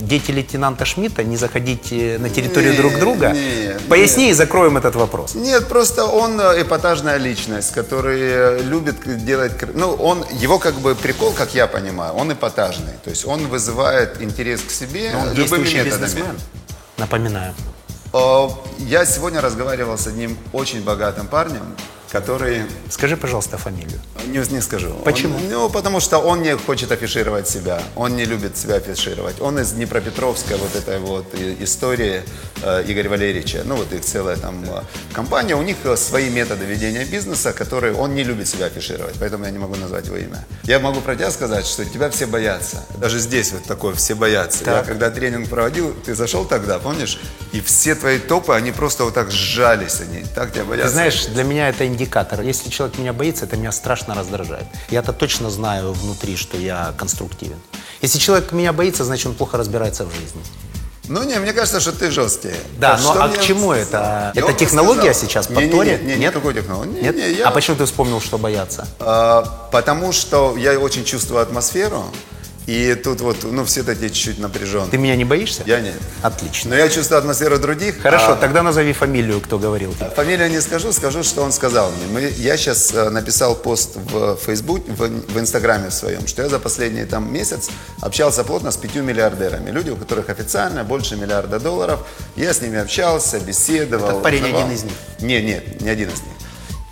[0.00, 3.30] дети лейтенанта Шмидта, не заходить на территорию Нет, друг друга?
[3.32, 5.34] нет, Поясни и закроем этот вопрос.
[5.34, 9.52] Нет, просто он э, эпатажная личность, который э, любит делать...
[9.74, 12.94] Ну, он, его как бы прикол, как я понимаю, он эпатажный.
[13.04, 15.84] То есть он вызывает интерес к себе Он любыми методами.
[15.84, 16.38] бизнесмен.
[16.96, 17.54] Напоминаю.
[18.12, 21.74] Э, Я сегодня разговаривал с одним очень богатым парнем,
[22.10, 22.62] который...
[22.90, 24.00] Скажи, пожалуйста, фамилию.
[24.26, 24.90] Не, не скажу.
[25.04, 25.36] Почему?
[25.36, 27.82] Он- ну, потому что он не хочет афишировать себя.
[27.96, 29.40] Он не любит себя афишировать.
[29.40, 32.22] Он из Днепропетровской вот этой вот истории
[32.62, 33.62] э, Игоря Валерьевича.
[33.64, 35.54] Ну, вот их целая там э, компания.
[35.56, 39.14] У них э, свои методы ведения бизнеса, которые он не любит себя афишировать.
[39.18, 40.44] Поэтому я не могу назвать его имя.
[40.64, 42.84] Я могу про тебя сказать, что тебя все боятся.
[42.98, 44.58] Даже здесь вот такое, все боятся.
[44.64, 44.86] Я Так.
[44.86, 47.20] когда тренинг проводил, ты зашел тогда, помнишь?
[47.52, 50.00] И все твои топы, они просто вот так сжались.
[50.00, 50.88] Они так тебя боятся.
[50.88, 52.40] Ты знаешь, для меня это индикатор.
[52.42, 54.66] Если человек меня боится, это меня страшно раздражает.
[54.90, 57.58] Я-то точно знаю внутри, что я конструктивен.
[58.02, 60.40] Если человек меня боится, значит он плохо разбирается в жизни.
[61.08, 62.52] Ну не, мне кажется, что ты жесткий.
[62.78, 64.30] Да, Вот но а мне- к чему это?
[64.34, 65.28] Я Это технология сказал.
[65.28, 66.18] сейчас Не, по не, не, не, Нет?
[66.34, 66.92] никакой технологии.
[66.96, 67.16] Не, Нет?
[67.16, 68.86] не, я- А почему ты вспомнил, что бояться?
[69.00, 72.04] А, потому что я очень чувствую атмосферу,
[72.68, 74.90] и тут вот, ну, все такие чуть-чуть напряженные.
[74.90, 75.62] Ты меня не боишься?
[75.64, 75.94] Я нет.
[76.20, 76.68] Отлично.
[76.68, 78.02] Но я чувствую атмосферу других.
[78.02, 79.94] Хорошо, а тогда назови фамилию, кто говорил.
[80.14, 82.12] Фамилию не скажу, скажу, что он сказал мне.
[82.12, 86.58] Мы, я сейчас написал пост в Facebook, в, в Инстаграме в своем, что я за
[86.58, 87.70] последний там месяц
[88.02, 89.70] общался плотно с пятью миллиардерами.
[89.70, 92.00] Люди, у которых официально больше миллиарда долларов.
[92.36, 94.10] Я с ними общался, беседовал.
[94.10, 94.64] Этот парень узнавал.
[94.64, 94.92] один из них?
[95.20, 96.27] Нет, нет, не один из них.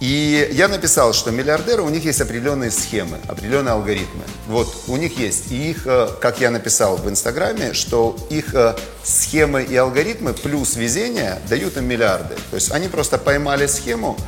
[0.00, 4.24] И я написал, что миллиардеры, у них есть определенные схемы, определенные алгоритмы.
[4.46, 5.50] Вот, у них есть.
[5.50, 10.76] И их, э, как я написал в Инстаграме, что их э, схемы и алгоритмы плюс
[10.76, 12.34] везение дают им миллиарды.
[12.50, 14.18] То есть они просто поймали схему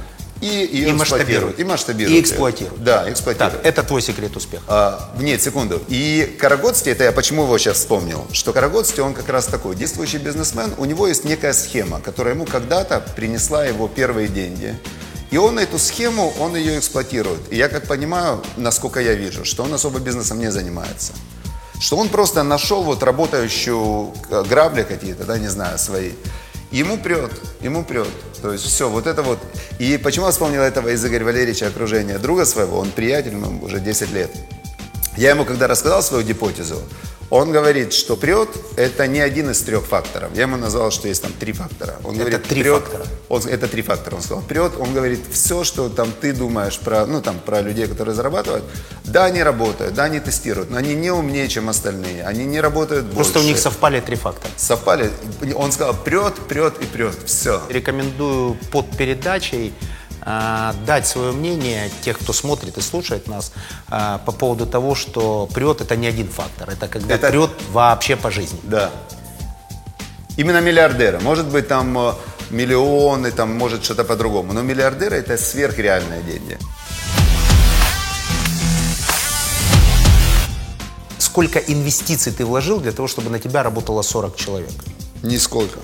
[0.40, 1.58] и ее И масштабируют.
[1.58, 2.16] И масштабируют.
[2.16, 2.82] И эксплуатируют.
[2.82, 3.66] Да, Так, эксплуатируют.
[3.66, 4.62] это твой секрет успеха.
[4.68, 5.82] А, нет, секунду.
[5.88, 10.18] И Карагодский, это я почему его сейчас вспомнил, что Карагодский, он как раз такой действующий
[10.18, 14.78] бизнесмен, у него есть некая схема, которая ему когда-то принесла его первые деньги.
[15.30, 17.52] И он эту схему, он ее эксплуатирует.
[17.52, 21.12] И я как понимаю, насколько я вижу, что он особо бизнесом не занимается.
[21.80, 26.12] Что он просто нашел вот работающую э, грабли какие-то, да, не знаю, свои.
[26.70, 28.08] Ему прет, ему прет.
[28.42, 29.38] То есть все, вот это вот.
[29.78, 33.80] И почему я вспомнил этого из Игоря Валерьевича окружения друга своего, он приятель, ему уже
[33.80, 34.30] 10 лет.
[35.18, 36.80] Я ему когда рассказал свою гипотезу,
[37.28, 40.30] он говорит, что прет– это не один из трех факторов.
[40.36, 41.96] Я ему назвал, что есть там три фактора.
[42.04, 43.04] Он Это говорит, три прет, фактора.
[43.28, 44.14] Он, это три фактора.
[44.14, 47.88] Он сказал, прет, он говорит, все, что там ты думаешь про, ну, там, про людей,
[47.88, 48.62] которые зарабатывают,
[49.04, 53.06] да, они работают, да, они тестируют, но они не умнее, чем остальные, они не работают
[53.06, 53.16] больше.
[53.16, 54.52] Просто у них совпали три фактора.
[54.56, 55.10] Совпали.
[55.56, 57.16] Он сказал, прет, прет и прет.
[57.26, 57.60] Все.
[57.68, 59.74] Рекомендую под передачей
[60.22, 63.52] а, дать свое мнение тех, кто смотрит и слушает нас
[63.88, 68.16] а, по поводу того, что прет это не один фактор, это когда Это- прет вообще
[68.16, 68.58] по жизни.
[68.64, 68.90] Да.
[70.36, 71.18] Именно миллиардеры.
[71.20, 72.12] Может быть, там э,
[72.50, 74.52] миллионы, там, может, что-то по-другому.
[74.52, 76.56] Но миллиардеры– это сверхреальные деньги.
[81.18, 84.70] Сколько инвестиций ты вложил для того, чтобы на тебя работало 40 человек?
[85.22, 85.80] Нисколько.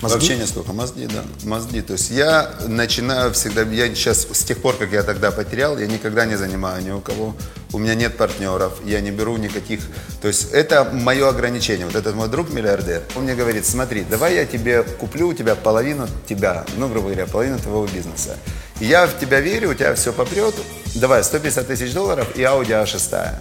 [0.00, 0.18] Мозги?
[0.18, 0.72] Вообще нисколько.
[0.72, 1.24] Мозги, да.
[1.42, 1.80] Мозги.
[1.80, 5.86] То есть я начинаю всегда, я сейчас, с тех пор, как я тогда потерял, я
[5.86, 7.34] никогда не занимаю ни у кого.
[7.72, 9.80] У меня нет партнеров, я не беру никаких.
[10.22, 11.84] То есть это мое ограничение.
[11.84, 15.56] Вот этот мой друг миллиардер, он мне говорит, смотри, давай я тебе куплю у тебя
[15.56, 18.36] половину тебя, ну, грубо говоря, половину твоего бизнеса.
[18.80, 20.54] Я в тебя верю, у тебя все попрет.
[20.94, 23.34] Давай, 150 тысяч долларов и Audi A6.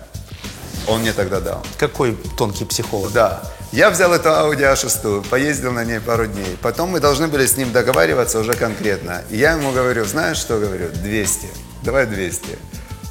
[0.88, 1.64] Он мне тогда дал.
[1.78, 3.12] Какой тонкий психолог.
[3.12, 3.44] Да.
[3.74, 6.58] Я взял эту Audi A6, поездил на ней пару дней.
[6.62, 9.24] Потом мы должны были с ним договариваться уже конкретно.
[9.30, 11.48] И я ему говорю, знаешь что, говорю, 200.
[11.84, 12.58] Давай 200.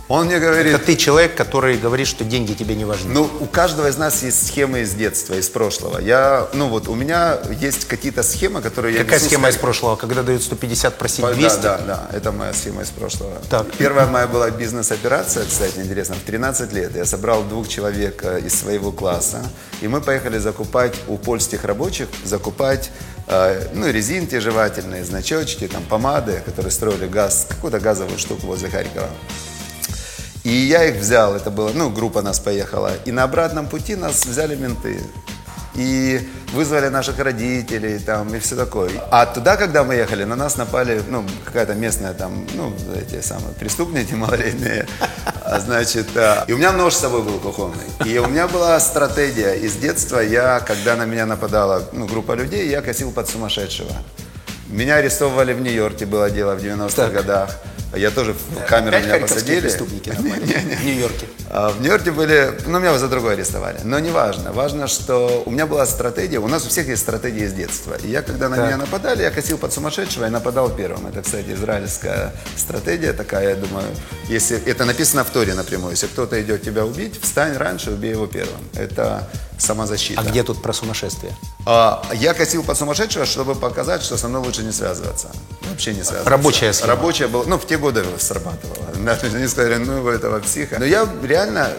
[0.09, 3.13] Он мне говорит, Это ты человек, который говорит, что деньги тебе не важны.
[3.13, 5.99] ну, у каждого из нас есть схемы из детства, из прошлого.
[5.99, 9.97] Я, ну вот, у меня есть какие-то схемы, которые я Какая схема из прошлого?
[9.97, 11.61] Когда дают 150, просить Да, 200?
[11.61, 13.33] Да, да, это моя схема из прошлого.
[13.51, 13.67] Так.
[13.79, 16.95] Первая моя была бизнес-операция, кстати, интересно, в 13 лет.
[16.95, 19.43] Я собрал двух человек э, из своего класса,
[19.81, 22.91] и мы поехали закупать у польских рабочих, закупать
[23.27, 29.09] э, ну, резинки жевательные, значочки, там, помады, которые строили газ, какую-то газовую штуку возле Харькова.
[30.47, 32.93] И я их взял, это было, ну, группа нас поехала.
[33.05, 35.01] И на обратном пути нас взяли менты.
[35.75, 36.21] И
[36.53, 38.91] вызвали наших родителей там и все такое.
[39.11, 43.55] А туда, когда мы ехали, на нас напали, ну, какая-то местная там, ну, эти самые
[43.55, 44.87] преступники малолетние.
[45.43, 47.85] А, Значит, а, и у меня нож с собой был кухонный.
[48.05, 50.21] И у меня была стратегия из детства.
[50.21, 53.91] Я, когда на меня нападала ну, группа людей, я косил под сумасшедшего.
[54.69, 57.13] Меня арестовывали в Нью-Йорке, было дело в 90-х Так.
[57.13, 57.59] годах.
[57.95, 59.61] Я тоже в камеру меня посадили.
[59.61, 60.11] преступники?
[60.11, 61.27] В Нью-Йорке.
[61.51, 63.79] А, В Нью-Йорке были, ну, меня за другое арестовали.
[63.85, 64.53] Но не важно.
[64.53, 67.97] Важно, что у меня была стратегия, у нас у всех есть стратегия из детства.
[68.03, 68.67] И я, когда на Так.
[68.67, 71.07] меня нападали, я косил под сумасшедшего и нападал первым.
[71.07, 73.87] Это, кстати, израильская стратегия такая, я думаю.
[74.29, 75.93] Если это написано в Торе напрямую.
[75.93, 78.61] Если кто-то идет тебя убить, встань раньше, убей его первым.
[78.75, 80.21] Это самозащита.
[80.21, 81.35] А где тут про сумасшествие?
[81.65, 85.29] А, я косил под сумасшедшего, чтобы показать, что со мной лучше не связываться.
[85.71, 86.31] Вообще не связываться.
[86.31, 86.91] Рабочая схема.
[86.91, 88.77] Рабочая была, ну, в те годы срабатывала.
[89.35, 90.79] Они сказали, ну, вы этого психа.
[90.79, 91.71] Но я реально,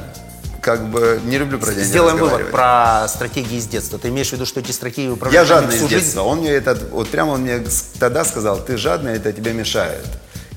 [0.61, 3.97] как бы, не люблю про деньги Сделаем вывод про стратегии из детства.
[3.99, 5.89] Ты имеешь в виду, что эти стратегии Я управляют жадный из жизнь?
[5.89, 6.21] детства.
[6.21, 7.63] Он мне этот, вот прямо он мне
[7.99, 10.05] тогда сказал, ты жадный, это тебе мешает.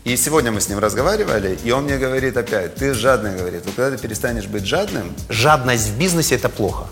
[0.04, 3.74] И сегодня мы с ним разговаривали, и он мне говорит опять, ты жадный, говорит, вот
[3.74, 6.86] когда ты перестанешь быть жадным, Жадность в бизнесе– это плохо.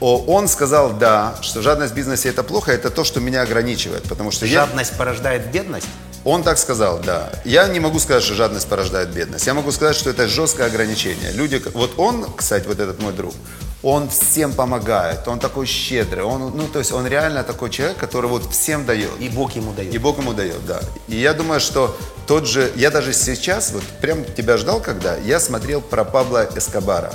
[0.00, 4.30] Он сказал, да, что жадность в бизнесе это плохо, это то, что меня ограничивает, потому
[4.30, 5.86] что я, Жадность порождает бедность?
[6.24, 7.30] Он так сказал, да.
[7.44, 9.46] Я не могу сказать, что жадность порождает бедность.
[9.46, 11.32] Я могу сказать, что это жесткое ограничение.
[11.32, 13.34] Люди, вот он, кстати, вот этот мой друг,
[13.82, 18.26] Он всем помогает, он такой щедрый, он, ну, то есть он реально такой человек, который
[18.26, 19.12] вот всем дает.
[19.20, 19.94] И Бог ему дает.
[19.94, 20.80] И Бог ему дает, да.
[21.06, 25.38] И я думаю, что тот же, я даже сейчас, вот прям тебя ждал, когда я
[25.38, 27.12] смотрел про Пабло Эскобара,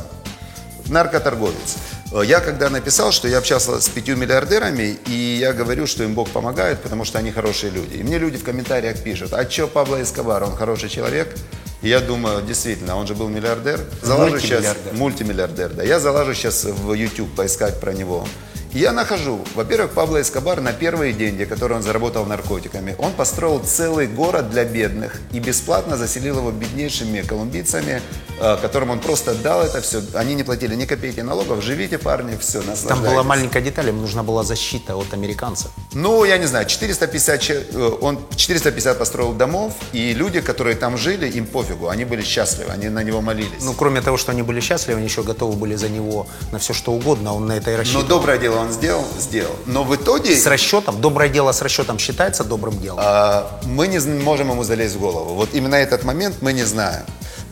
[0.88, 1.76] наркоторговец.
[2.21, 6.30] Я когда написал, что я общался с пятью миллиардерами, и я говорю, что им Бог
[6.30, 7.95] помогает, потому что они хорошие люди.
[7.97, 11.36] И мне люди в комментариях пишут, а что Пабло Эскобар, он хороший человек?
[11.82, 13.80] И я думаю, действительно, он же был миллиардер.
[14.02, 14.93] Залажу сейчас, Мультимиллиардер.
[14.93, 15.84] мультимиллиардер, да.
[15.84, 18.28] Я залажу сейчас в YouTube поискать про него.
[18.74, 23.60] И я нахожу, во-первых, Пабло Эскобар на первые деньги, которые он заработал наркотиками, он построил
[23.60, 28.02] целый город для бедных и бесплатно заселил его беднейшими колумбийцами,
[28.40, 30.02] э, которым он просто дал это все.
[30.16, 31.62] Они не платили ни копейки налогов.
[31.64, 33.12] Живите, парни, все, Там наслаждайтесь.
[33.12, 35.70] была маленькая деталь, им нужна была защита от американцев.
[35.94, 40.98] Ну, я не знаю, 450, че- э, он 450 построил домов, и люди, которые там
[40.98, 43.62] жили, им пофигу, они были счастливы, они на него молились.
[43.64, 46.74] Ну, кроме того, что они были счастливы, они еще готовы были за него на все
[46.74, 48.08] что угодно, он на это и Но рассчитывал.
[48.08, 49.56] доброе дело он сделал, сделал.
[49.65, 52.99] Но в итоге С расчетом, доброе дело с расчетом считается добрым делом.
[53.02, 55.36] а, мы не можем ему залезть в голову.
[55.36, 57.04] Вот именно этот момент мы не знаем.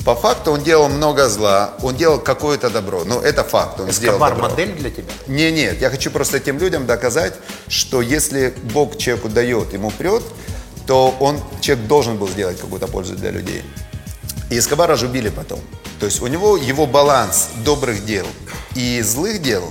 [0.06, 3.04] По факту он делал много зла, он делал какое-то добро.
[3.06, 4.50] Ну, это факт, он сделал Эскобар добро.
[4.50, 5.12] модель для тебя?
[5.28, 7.34] Не, нет, я хочу просто тем людям доказать,
[7.68, 10.24] что если Бог человеку дает, ему прет,
[10.88, 13.62] то он, человек должен был сделать какую-то пользу для людей.
[14.50, 15.60] И Эскобара же убили потом.
[16.00, 18.26] То есть у него его баланс добрых дел
[18.76, 19.64] и злых дел,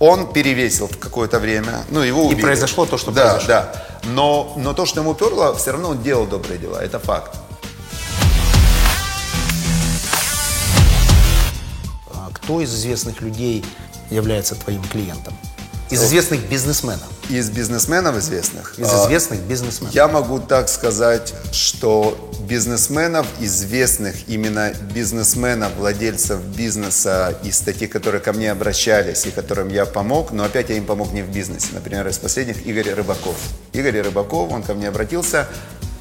[0.00, 2.40] он перевесил в какое-то время, ну его убили.
[2.40, 3.48] произошло то, что да, произошло.
[3.48, 7.36] Да, но, но то, что ему перло, все равно он делал добрые дела, это факт.
[12.14, 13.62] А Кто из известных людей
[14.08, 15.34] является твоим клиентом?
[15.90, 17.08] Из известных бизнесменов.
[17.28, 18.78] Из бизнесменов известных.
[18.78, 19.92] Из а, известных бизнесменов.
[19.92, 28.32] Я могу так сказать, что бизнесменов, известных именно бизнесменов, владельцев бизнеса, из таких, которые ко
[28.32, 31.68] мне обращались и которым я помог, но опять я им помог не в бизнесе.
[31.72, 33.36] Например, из последних Игорь Рыбаков.
[33.72, 35.48] Игорь Рыбаков, он ко мне обратился.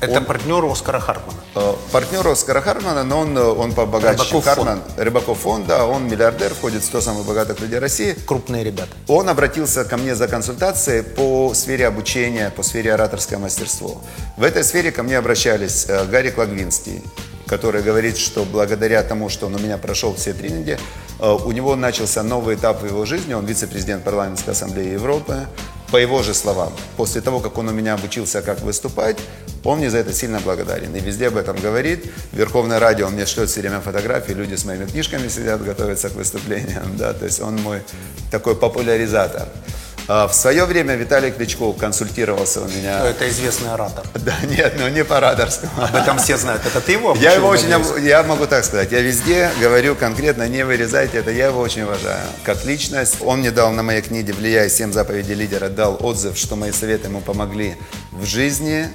[0.02, 1.40] Это партнер Оскара Хартмана.
[1.56, 4.82] Э, Партнер Оскара Хармана, но он, э, он побогаче, Рыбаков Харман.
[4.98, 8.16] Рыбаков фонд, да, он миллиардер, входит в 100 самых богатых людей России.
[8.26, 8.90] Крупные ребята.
[9.08, 14.02] Он обратился ко мне за консультацией по сфере обучения, по сфере ораторское мастерство.
[14.38, 17.04] В этой сфере ко мне обращались э, Гарри Клагвинский,
[17.46, 20.78] который говорит, что благодаря тому, что он у меня прошел все тренинги,
[21.20, 23.34] э, у него начался новый этап в его жизни.
[23.34, 25.48] Он вице-президент парламентской ассамблеи Европы.
[25.92, 29.18] По его же словам, после того, как он у меня обучился, как выступать,
[29.64, 30.96] он мне за это сильно благодарен.
[30.96, 32.06] И везде об этом говорит.
[32.34, 36.14] Верховное радио он мне шлет все время фотографии, люди с моими книжками сидят, готовятся к
[36.16, 36.98] выступлениям.
[36.98, 37.14] Да?
[37.14, 37.82] То есть он мой
[38.32, 39.48] такой популяризатор.
[40.12, 43.06] А В свое время Виталий Кличков консультировался у меня.
[43.06, 44.04] Это известный оратор.
[44.16, 45.72] Да, нет, ну не по ораторскому.
[45.78, 46.64] Об этом все знают.
[46.66, 50.48] Это ты его Я его очень, об- я могу так сказать, я везде говорю конкретно,
[50.48, 53.18] не вырезайте это, я его очень уважаю, как личность.
[53.22, 57.08] Он мне дал на моей книге «Влияя семь заповедей лидера», дал отзыв, что мои советы
[57.08, 57.76] ему помогли
[58.12, 58.88] в жизни,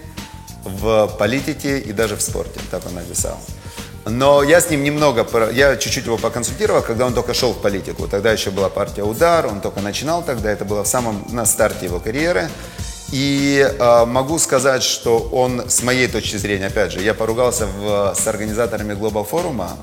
[0.65, 3.39] в политике и даже в спорте, так он написал.
[4.07, 8.07] Но я с ним немного, я чуть-чуть его поконсультировал, когда он только шел в политику.
[8.07, 11.87] Тогда еще была партия «Удар», он только начинал тогда, это было в самом, на старте
[11.87, 12.51] его карьеры.
[13.19, 18.13] И э, могу сказать, что он, с моей точки зрения, опять же, я поругался в-
[18.21, 19.77] с организаторами Global форума,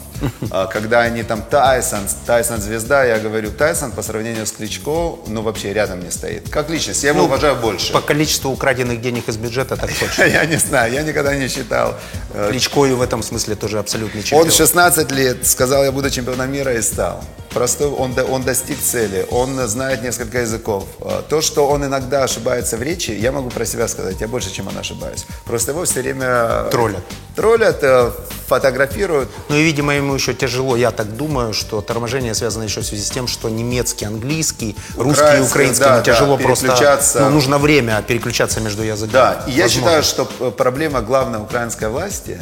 [0.52, 5.42] э, когда они там Тайсон, Тайсон звезда, я говорю, Тайсон по сравнению с Кличко, ну
[5.44, 6.50] вообще рядом не стоит.
[6.50, 7.94] Как личность, я его Ну, уважаю больше.
[7.94, 10.24] По количеству украденных денег из бюджета так точно.
[10.26, 11.94] Я не знаю, я никогда не считал.
[12.34, 14.50] Э, Кличко и в этом смысле тоже абсолютный Он чемпион.
[14.50, 17.24] в 16 лет сказал, я буду чемпионом мира и стал.
[17.54, 20.86] Просто он, он достиг цели, он знает несколько языков.
[21.02, 24.52] А, То, что он иногда ошибается в речи, я могу про себя сказать, я больше,
[24.52, 25.26] чем он ошибаюсь.
[25.46, 26.66] Просто его все время...
[26.72, 27.04] Троллят.
[27.36, 28.12] Троллят, э,
[28.48, 29.30] фотографируют.
[29.50, 30.76] Ну и, видимо, ему еще тяжело.
[30.76, 35.22] Я так думаю, что торможение связано еще в связи с тем, что немецкий, английский, русский
[35.22, 37.00] и Украинский, украинский да, ему тяжело да, просто.
[37.20, 39.12] Ну, нужно время переключаться между языками.
[39.12, 39.70] Да, и я Возможно.
[39.70, 42.40] считаю, что э, проблема главной украинской власти,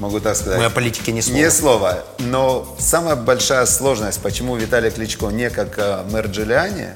[0.00, 0.58] могу так сказать...
[0.58, 1.38] Мы о политике ни слова.
[1.38, 2.04] Не слово.
[2.18, 6.88] Но самая большая сложность, почему Виталий Кличко не как э, мэр Джулиани,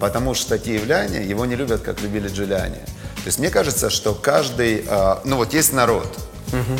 [0.00, 2.74] потому что киевляне его не любят, как любили Джулиани.
[2.74, 6.06] То есть мне кажется, что каждый, э, ну вот есть народ.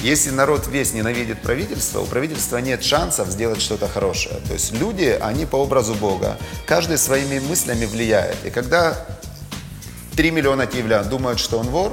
[0.02, 4.36] Если народ весь ненавидит правительство, у правительства нет шансов сделать что-то хорошее.
[4.46, 8.36] То есть люди, они по образу Бога, каждый своими мыслями влияет.
[8.46, 8.96] И когда
[10.16, 11.92] 3 миллиона киевлян думают, что он вор,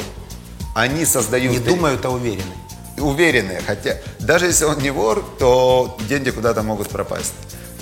[0.74, 1.52] они создают...
[1.52, 2.54] Не думают, а уверены.
[2.98, 7.34] Уверены, хотя даже если он не вор, то деньги куда-то могут пропасть.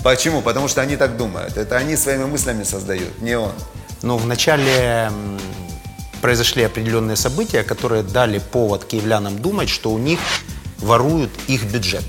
[0.02, 0.42] Почему?
[0.42, 1.56] Потому что они так думают.
[1.56, 3.52] Это они своими мыслями создают, не он.
[4.02, 5.40] Но вначале м,
[6.20, 10.18] произошли определенные события, которые дали повод киевлянам думать, что у них
[10.78, 12.04] воруют их бюджет.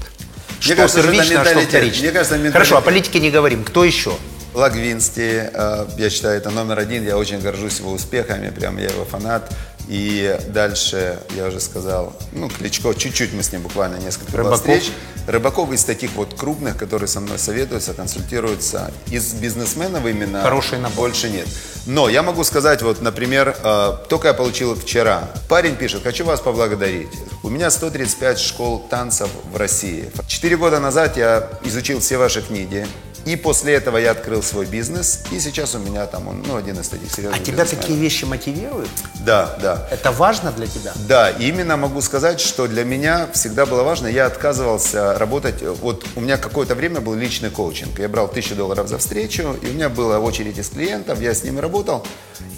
[0.59, 2.01] Что кажется, это первично, а что вторично.
[2.01, 2.53] Мне кажется, менталитет.
[2.53, 3.63] Хорошо, о политике не говорим.
[3.63, 4.17] Кто еще?
[4.53, 7.05] Лагвинсти, э, я считаю, это номер один.
[7.05, 9.51] Я очень горжусь его успехами, прям я его фанат.
[9.87, 14.59] И дальше, я уже сказал, ну, Кличко, чуть-чуть мы с ним буквально несколько Рыбаков.
[14.59, 14.91] встреч.
[15.27, 18.91] Рыбаков из таких вот крупных, которые со мной советуются, консультируются.
[19.11, 21.09] Из бизнесменов именно Хороший набор.
[21.09, 21.47] больше нет.
[21.85, 25.29] Но я могу сказать, вот, например, э, только я получил вчера.
[25.47, 27.09] Парень пишет, хочу вас поблагодарить.
[27.43, 30.11] У меня 135 школ танцев в России.
[30.27, 32.87] Четыре года назад я изучил все ваши книги.
[33.25, 35.21] И после этого я открыл свой бизнес.
[35.31, 37.81] И сейчас у меня там, он, ну, один из таких А серьезных тебя бизнесменов.
[37.85, 38.89] такие вещи мотивируют?
[39.25, 39.74] Да, да.
[39.91, 40.93] Это важно для тебя?
[41.07, 46.05] Да, и именно могу сказать, что для меня всегда было важно, я отказывался работать, вот
[46.15, 49.73] у меня какое-то время был личный коучинг, я брал тысячу долларов за встречу, и у
[49.73, 52.05] меня была очередь из клиентов, я с ними работал,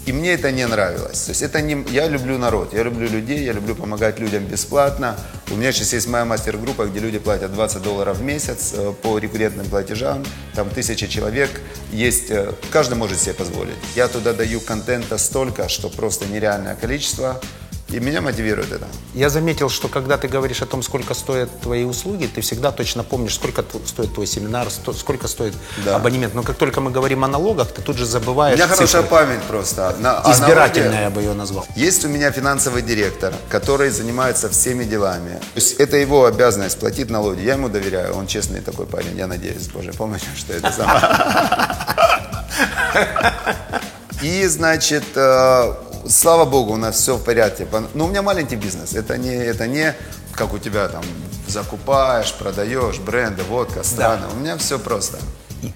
[0.06, 1.24] и мне это не нравилось.
[1.24, 5.18] То есть это не, я люблю народ, я люблю людей, я люблю помогать людям бесплатно.
[5.52, 9.18] У меня сейчас есть моя мастер-группа, где люди платят 20 долларов в месяц э, по
[9.18, 10.26] рекуррентным платежам,
[10.56, 11.50] там тысяча человек,
[11.92, 13.76] есть, э, каждый может себе позволить.
[13.96, 17.07] Я туда даю контента столько, что просто нереальное количество,
[17.90, 18.86] и меня мотивирует это.
[19.14, 23.02] Я заметил, что когда ты говоришь о том, сколько стоят твои услуги, ты всегда точно
[23.04, 25.54] помнишь, сколько стоит твой семинар, сто- сколько стоит
[25.86, 25.96] Да.
[25.96, 26.34] абонемент.
[26.34, 29.10] Но как только мы говорим о налогах, ты тут же У забываешь меня хорошая цифры.
[29.10, 29.96] память просто.
[30.00, 31.66] На- Избирательная, я бы ее назвал.
[31.78, 35.36] Есть у меня финансовый директор, который занимается всеми делами.
[35.54, 37.40] То есть это его обязанность платить налоги.
[37.42, 39.16] Я ему доверяю, он честный такой парень.
[39.18, 41.02] Я надеюсь, с Божьей помощью, что это самое.
[44.22, 45.74] И, значит, э,
[46.10, 47.68] слава богу, у нас все в порядке.
[47.94, 48.94] Но у меня маленький бизнес.
[48.94, 49.96] Это не, это не
[50.34, 51.04] как у тебя там
[51.48, 54.26] закупаешь, продаешь бренды, водка, страны.
[54.34, 55.18] У меня все просто.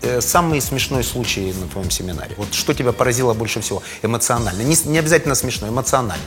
[0.03, 2.35] Э, Самый смешной случай на твоем семинаре.
[2.37, 4.61] Вот что тебя поразило больше всего эмоционально?
[4.61, 6.23] Не, не обязательно смешно, эмоционально.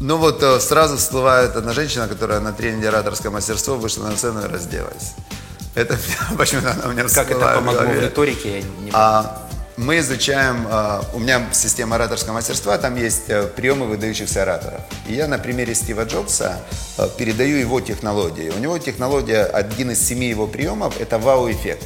[0.00, 4.40] Ну вот э, сразу всплывает одна женщина, которая на тренинге ораторского мастерства вышла на сцену
[4.42, 5.12] и разделась.
[5.74, 5.98] Это
[6.38, 8.00] почему-то она у меня Как это в помогло в голове.
[8.00, 8.58] риторике?
[8.60, 9.45] я не- А,
[9.76, 14.80] мы изучаем, а, у меня система ораторского мастерства, там есть э, приемы выдающихся ораторов.
[15.06, 16.60] И я на примере Стива Джобса
[16.96, 18.48] э, передаю его технологии.
[18.48, 21.84] У него технология, один из семи его приемов, это вау-эффект.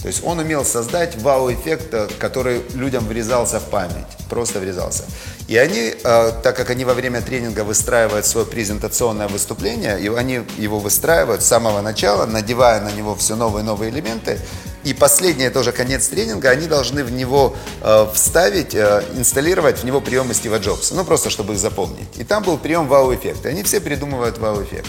[0.00, 5.02] То есть он умел создать вау-эффект, э, который людям врезался в память, просто врезался.
[5.48, 10.78] И они, так как они во время тренинга выстраивают свое презентационное выступление, и они его
[10.78, 14.38] выстраивают с самого начала, надевая на него все новые и новые элементы,
[14.84, 19.84] и последний, это уже конец тренинга, они должны в него э, вставить, э, инсталлировать в
[19.84, 22.08] него приемы Стива Джобса, ну просто чтобы их запомнить.
[22.16, 24.88] И там был прием вау-эффекта, они все придумывают вау-эффект.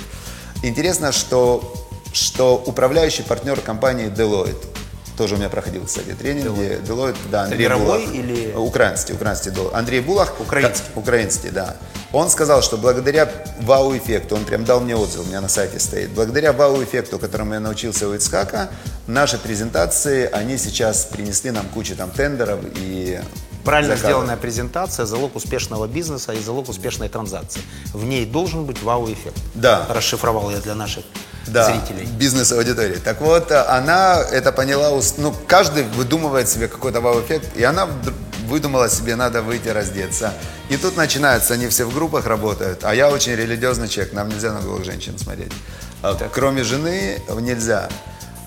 [0.64, 1.74] Интересно, что,
[2.12, 4.75] что управляющий партнер компании Deloitte,
[5.18, 6.80] тоже у меня проходил, кстати, тренинги.
[6.88, 8.14] Deloitte, да, Андрей мировой Булах.
[8.16, 9.74] или- Украинский, украинский Deloitte.
[9.74, 10.40] Андрей Булах.
[10.40, 10.86] Украинский.
[10.94, 11.78] ка- Украинский, да.
[12.12, 13.30] Он сказал, что благодаря
[13.62, 17.60] вау-эффекту, он прям дал мне отзыв, у меня на сайте стоит, благодаря вау-эффекту, которому я
[17.60, 18.70] научился у Ицхака,
[19.08, 23.20] наши презентации, они сейчас принесли нам кучу там тендеров и
[23.66, 24.10] Правильно заказов.
[24.12, 27.62] сделанная презентация– залог успешного бизнеса и залог успешной транзакции.
[27.94, 29.38] В ней должен быть вау-эффект.
[29.56, 29.86] Да.
[29.90, 31.04] Расшифровал я для наших
[31.48, 32.06] да, зрителей.
[32.06, 32.96] бизнес-аудитории.
[32.96, 37.88] Так вот, э, она это поняла, ну, каждый выдумывает себе какой-то вау-эффект, и она
[38.48, 40.34] выдумала себе, надо выйти раздеться.
[40.70, 44.52] И тут начинается, они все в группах работают, а я очень религиозный человек, нам нельзя
[44.52, 45.52] на голых женщин смотреть.
[46.02, 47.90] А Кроме жены нельзя.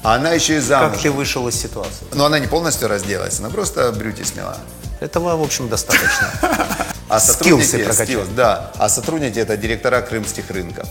[0.05, 0.93] А она еще и замуж.
[0.93, 2.07] Как ты вышел из ситуации?
[2.13, 4.57] Но она не полностью разделась, она просто брюки сняла.
[5.01, 6.31] Этого, в общем, достаточно.
[7.11, 10.87] А сотрудники, skills, да, а сотрудники это директора крымских рынков.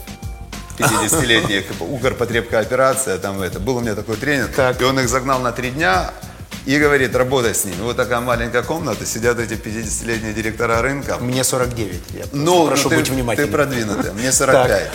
[0.77, 3.59] 50-летних, Укрпотребкооперация, там это.
[3.59, 4.81] Был у меня такой тренинг, Так.
[4.81, 6.11] и он их загнал на три дня
[6.65, 7.81] и говорит, работай с ними.
[7.81, 11.21] Вот такая маленькая комната, сидят эти 50-летние директора рынков.
[11.21, 12.01] Мне 49.
[12.13, 13.49] Я Ну, прошу ну, ты, быть внимательным.
[13.49, 14.89] Ты продвинутый, мне 45.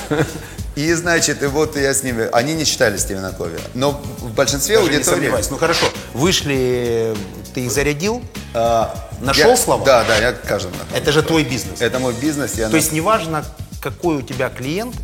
[0.74, 3.90] И, значит, и вот я с ними, они не читали Стивена Кови, но
[4.20, 5.16] в большинстве Даже не аудитории...
[5.16, 5.50] сомневаюсь.
[5.50, 7.14] Ну хорошо, вышли,
[7.52, 8.22] ты их зарядил,
[8.54, 9.84] а, Нашел я- слова?
[9.84, 10.96] Да, да, я каждому нахожу.
[10.96, 11.82] это же твой бизнес.
[11.82, 13.44] Это мой бизнес, я То есть неважно,
[13.82, 14.94] какой у тебя клиент,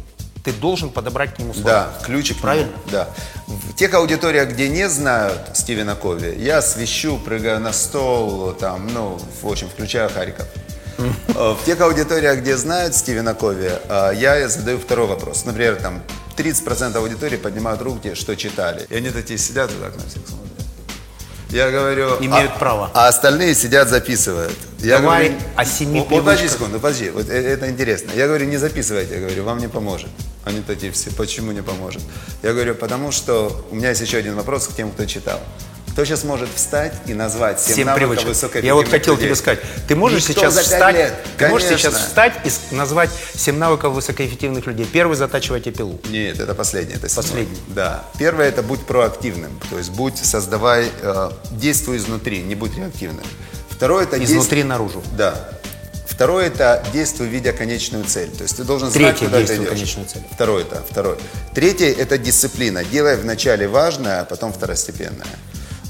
[0.49, 1.69] ты должен подобрать к нему слова.
[2.01, 2.41] Да, ключик.
[2.41, 2.73] Правильно?
[2.91, 3.09] Да.
[3.47, 9.19] В тех аудиториях, где не знают Стивена Кови, я свищу, прыгаю на стол, там, ну,
[9.43, 10.47] в общем, включаю Харьков.
[10.99, 15.45] Э, В тех аудиториях, где знают Стивена Кови, э, я задаю второй вопрос.
[15.45, 16.03] Например, там
[16.37, 18.87] 30% аудитории поднимают руки, что читали.
[18.89, 20.48] И они такие сидят и так на всех смотрят.
[21.51, 22.17] Я говорю...
[22.21, 22.91] Имеют а- право.
[22.95, 24.53] А остальные сидят, записывают.
[24.81, 28.13] Я Давай говорю, о семи Вот подожди секунду, подожди, вот э- это интересно.
[28.15, 30.11] Я говорю, не записывайте, я говорю, вам не поможет.
[30.45, 32.03] Они такие все, почему не поможет?
[32.43, 35.41] Я говорю, потому что у меня есть еще один вопрос к тем, кто читал.
[35.99, 38.29] Кто сейчас может встать и назвать 7, Семь навыков привычек.
[38.29, 39.27] высокоэффективных Я вот хотел людей?
[39.27, 41.13] тебе сказать, ты можешь Никто сейчас встать, лет.
[41.37, 44.87] ты можешь сейчас встать и назвать 7 навыков высокоэффективных людей.
[44.87, 45.99] Первый затачивайте пилу.
[46.09, 46.95] Нет, это последний.
[46.95, 47.25] Это седьмой.
[47.25, 47.59] Последний.
[47.75, 48.05] Да.
[48.17, 49.59] Первое это будь проактивным.
[49.71, 53.25] То есть будь, создавай, э, действуй изнутри, не будь реактивным.
[53.69, 55.03] Второе это Изнутри действ- наружу.
[55.17, 55.35] Да.
[56.07, 58.31] Второе это действуй, видя конечную цель.
[58.31, 59.69] То есть ты должен Третье, знать, куда ты идешь.
[59.69, 60.23] конечную цель.
[60.33, 61.19] Второе это, второе.
[61.57, 62.85] Третье это дисциплина.
[62.85, 65.27] Делай вначале важное, а потом второстепенное.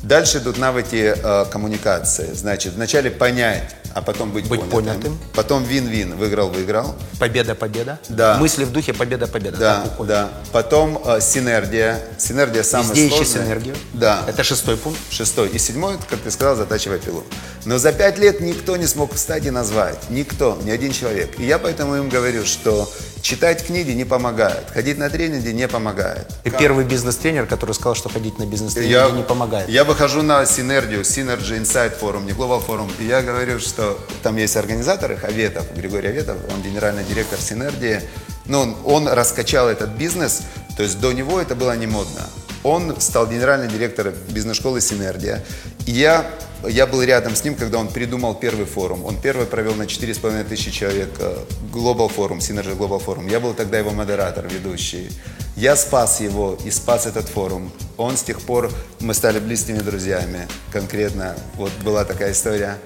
[0.03, 2.33] Дальше идут навыки э, коммуникации.
[2.33, 5.19] Значит, вначале понять, а потом быть, Быть понятым.
[5.35, 6.17] Потом вин-вин.
[6.17, 6.95] Выиграл-выиграл.
[7.19, 7.99] Победа-победа.
[8.09, 8.37] Да.
[8.39, 9.57] Мысли в духе победа-победа.
[9.57, 10.29] Да, Так да.
[10.53, 12.01] Потом э, синергия.
[12.17, 13.45] Синергия самая Везде ищи сложная.
[13.45, 13.77] синергию.
[13.93, 14.23] Да.
[14.29, 15.01] Это шестой пункт.
[15.11, 15.49] Шестой.
[15.49, 17.25] И седьмой, как ты сказал, затачивай пилу.
[17.65, 19.99] Но за пять лет никто не смог встать и назвать.
[20.11, 21.39] Никто, ни один человек.
[21.41, 22.89] И я поэтому им говорю, что
[23.23, 24.71] читать книги не помогает.
[24.73, 26.27] Ходить на тренинги не помогает.
[26.45, 29.69] Ты первый бизнес-тренер, который сказал, что ходить на бизнес-тренинги Я, не помогает.
[29.69, 34.37] я выхожу на синергию, Synergy Insight Forum, не Global Forum, и я говорю, что там
[34.37, 38.01] есть организаторы, Аветов, Григорий Аветов, он генеральный директор Синергии.
[38.47, 40.43] Ну, он, он раскачал этот бизнес,
[40.77, 42.23] то есть до него это было не модно.
[42.65, 45.45] Он стал генеральным директором бизнес-школы Синергия.
[45.87, 46.27] И я,
[46.67, 49.05] я был рядом с ним, когда он придумал первый форум.
[49.05, 51.37] Он первый провел на 4,5 тысячи человек э,
[51.73, 53.31] Global Forum, Synergy Global Forum.
[53.31, 55.11] Я был тогда его модератор, ведущий.
[55.57, 57.73] Я спас его и спас этот форум.
[57.97, 60.47] Он с тех пор, мы стали близкими друзьями.
[60.73, 62.79] Конкретно, вот была такая история.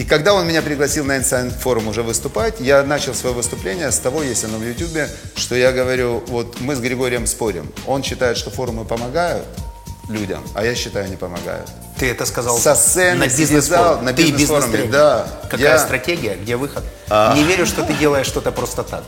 [0.00, 3.98] И когда он меня пригласил на Insight форум уже выступать, я начал свое выступление с
[3.98, 7.70] того, есть оно в Ютубе, что я говорю, вот мы с Григорием спорим.
[7.86, 9.44] Он считает, что форумы помогают
[10.08, 11.68] людям, а я считаю, не помогают.
[11.98, 14.00] Ты это сказал Со сцены на бизнес-форуме.
[14.00, 15.26] на бизнес-форуме, да.
[15.50, 16.82] Какая Я- стратегия, где выход?
[17.10, 19.02] Не верю, что ты делаешь что-то просто так.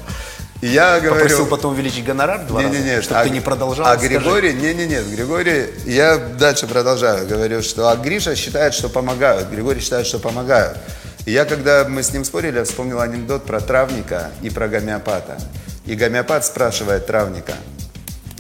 [0.62, 1.24] И я говорю...
[1.24, 3.84] Попросил потом увеличить гонорар два раза, Не-не-не, чтобы а- ты не продолжал.
[3.84, 4.14] А Скажи.
[4.14, 10.06] Григорий, не-не-не, Григорий, я дальше продолжаю, говорю, что а Гриша считает, что помогают, Григорий считает,
[10.06, 10.78] что помогают.
[11.26, 15.36] И я, когда мы с ним спорили, я вспомнил анекдот про травника и про гомеопата.
[15.84, 17.54] И гомеопат спрашивает травника,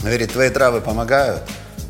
[0.00, 1.42] говорит, твои травы помогают?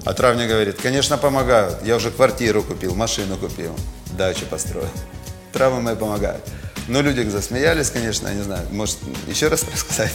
[0.07, 1.77] А травник говорит, конечно, помогают.
[1.85, 3.77] Я уже квартиру купил, машину купил,
[4.17, 4.89] дачу построил.
[5.53, 6.43] Травы мои помогают.
[6.89, 8.67] Но люди засмеялись, конечно, я не знаю.
[8.71, 10.13] Может, еще раз рассказать?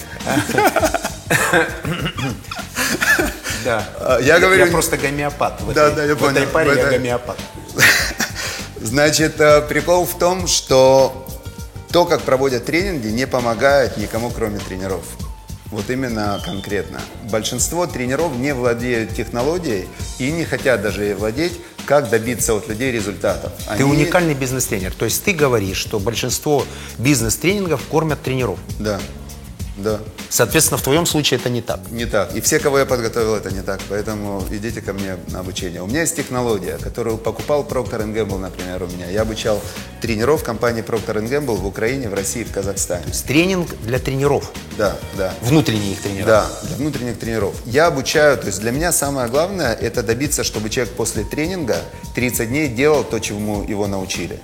[3.66, 3.84] Да.
[4.00, 5.62] А, я говорю- Я просто гомеопат.
[5.62, 6.38] В Да, да, я в понял.
[6.38, 7.38] этой паре В я гомеопат.
[8.80, 11.28] Значит, э, прикол в том, что
[11.92, 15.04] то, как проводят тренинги, не помогает никому, кроме тренеров.
[15.66, 17.02] Вот именно конкретно.
[17.24, 19.90] Большинство тренеров не владеют технологией
[20.20, 23.52] и не хотят даже владеть, как добиться от людей результатов.
[23.66, 24.94] Ты Они- уникальный бизнес-тренер.
[24.94, 26.66] То есть ты говоришь, что большинство
[26.98, 28.60] бизнес-тренингов кормят тренеров.
[28.78, 29.00] Да,
[29.78, 30.00] да.
[30.30, 31.80] Соответственно, в твоем случае это не так.
[31.92, 32.36] Не так.
[32.36, 33.80] И все, кого я подготовил, это не так.
[33.90, 35.82] Поэтому идите ко мне на обучение.
[35.82, 39.10] У меня есть технология, которую покупал Procter Gamble, например, у меня.
[39.10, 39.62] Я обучал
[40.02, 43.04] тренеров компании Procter Gamble в Украине, в России, в Казахстане.
[43.04, 45.34] То есть тренинг для тренеров, Да, да.
[45.42, 46.26] внутренних тренеров.
[46.28, 47.56] Да, для внутренних тренеров.
[47.66, 51.78] Я обучаю, то есть для меня самое главное это добиться, чтобы человек после тренинга
[52.16, 54.40] 30 дней делал то, чему его научили.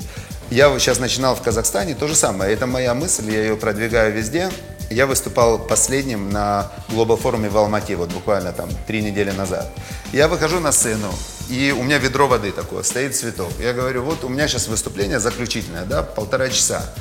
[0.52, 2.54] Я сейчас начинал в Казахстане, то же самое.
[2.54, 4.52] Это моя мысль, я ее продвигаю везде.
[4.94, 9.74] Я выступал последним на Global форуме в Алмате, вот буквально там три недели назад.
[10.12, 11.12] Я выхожу на сцену,
[11.50, 13.50] и у меня ведро воды такое, стоит цветок.
[13.60, 16.94] Я говорю, вот у меня сейчас выступление заключительное, да, полтора часа.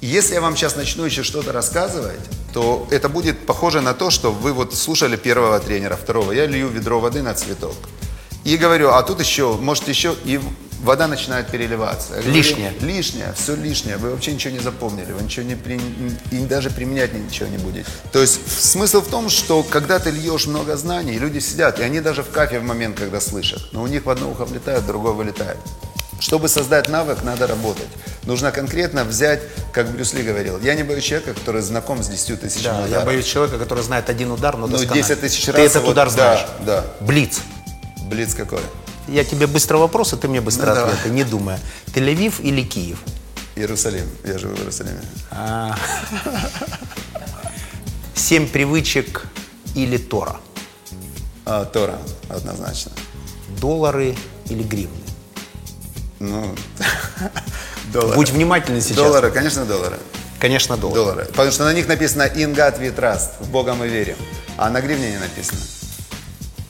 [0.00, 2.18] И если я вам сейчас начну еще что-то рассказывать,
[2.54, 6.32] то это будет похоже на то, что вы вот слушали первого тренера, второго.
[6.32, 7.76] Я лью ведро воды на цветок.
[8.44, 10.40] И говорю, а тут еще, может еще, и
[10.84, 12.14] вода начинает переливаться.
[12.14, 12.72] Я говорю, Лишнее.
[12.80, 13.96] Лишнее, все лишнее.
[13.96, 15.80] Вы вообще ничего не запомнили, вы ничего не при...
[16.30, 17.86] и даже применять ничего не будете.
[18.12, 22.00] То есть смысл в том, что когда ты льешь много знаний, люди сидят, и они
[22.00, 24.86] даже в кафе в момент, когда слышат, но у них в одно ухо влетает, в
[24.86, 25.58] другое вылетает.
[26.20, 27.88] Чтобы создать навык, надо работать.
[28.22, 32.40] Нужно конкретно взять, как Брюс Ли говорил, я не боюсь человека, который знаком с 10
[32.40, 33.04] тысячами Да, я ударов.
[33.06, 35.02] боюсь человека, который знает один удар, но Ну, досконально.
[35.06, 36.46] 10 тысяч Ты раз, этот вот, удар да, знаешь.
[36.64, 36.84] да.
[37.00, 37.40] Блиц.
[38.08, 38.60] Блиц какой?
[39.08, 40.92] Я тебе быстро вопросы, ты мне быстро Ну, давай.
[40.94, 41.60] ответы, не думая.
[41.86, 42.98] Тель-Авив или Киев?
[43.56, 44.06] Иерусалим.
[44.24, 45.00] Я живу в Иерусалиме.
[48.14, 49.26] Семь привычек
[49.74, 50.36] или Тора?
[51.44, 51.98] А, Тора,
[52.28, 52.92] однозначно.
[53.60, 54.16] Доллары
[54.48, 54.96] или гривны?
[56.20, 56.54] Ну,
[57.92, 58.16] доллары.
[58.16, 58.96] Будь внимательный сейчас.
[58.96, 59.98] Доллары, конечно, доллары.
[60.40, 61.00] Конечно, доллары.
[61.00, 61.24] Доллары.
[61.26, 64.16] Потому что на них написано «In God we trust», «В Бога мы верим».
[64.56, 65.60] А на гривне не написано.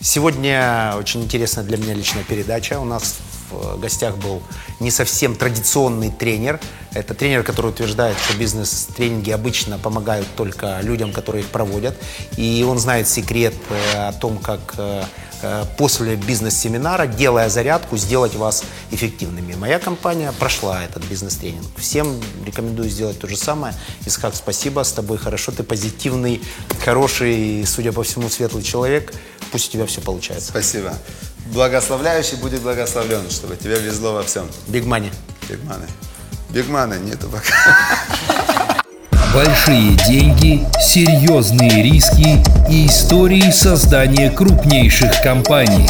[0.04, 2.78] Сегодня очень интересная для меня личная передача.
[2.78, 3.16] У нас
[3.50, 4.42] в гостях был
[4.78, 6.60] не совсем традиционный тренер.
[6.92, 11.96] Это тренер, который утверждает, что бизнес-тренинги обычно помогают только людям, которые их проводят.
[12.36, 15.04] И он знает секрет э, о том, как э,
[15.40, 19.54] э, после бизнес-семинара, делая зарядку, сделать вас эффективными.
[19.54, 21.66] Моя компания прошла этот бизнес-тренинг.
[21.78, 23.74] Всем рекомендую сделать то же самое.
[24.04, 26.42] Искак, спасибо, с тобой хорошо, ты позитивный,
[26.84, 29.14] хороший, судя по всему, светлый человек.
[29.54, 30.48] Пусть у тебя все получается.
[30.48, 30.92] Спасибо.
[31.52, 34.48] Благословляющий будет благословлен, чтобы тебе везло во всем.
[34.66, 35.12] Big Money.
[35.48, 35.86] Бигманы.
[36.50, 37.54] Бигмана нету пока.
[39.32, 45.88] Большие деньги, серьезные риски и истории создания крупнейших компаний.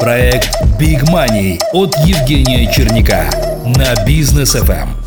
[0.00, 3.30] Проект Big Money от Евгения Черняка
[3.66, 5.01] на Бизнес FM.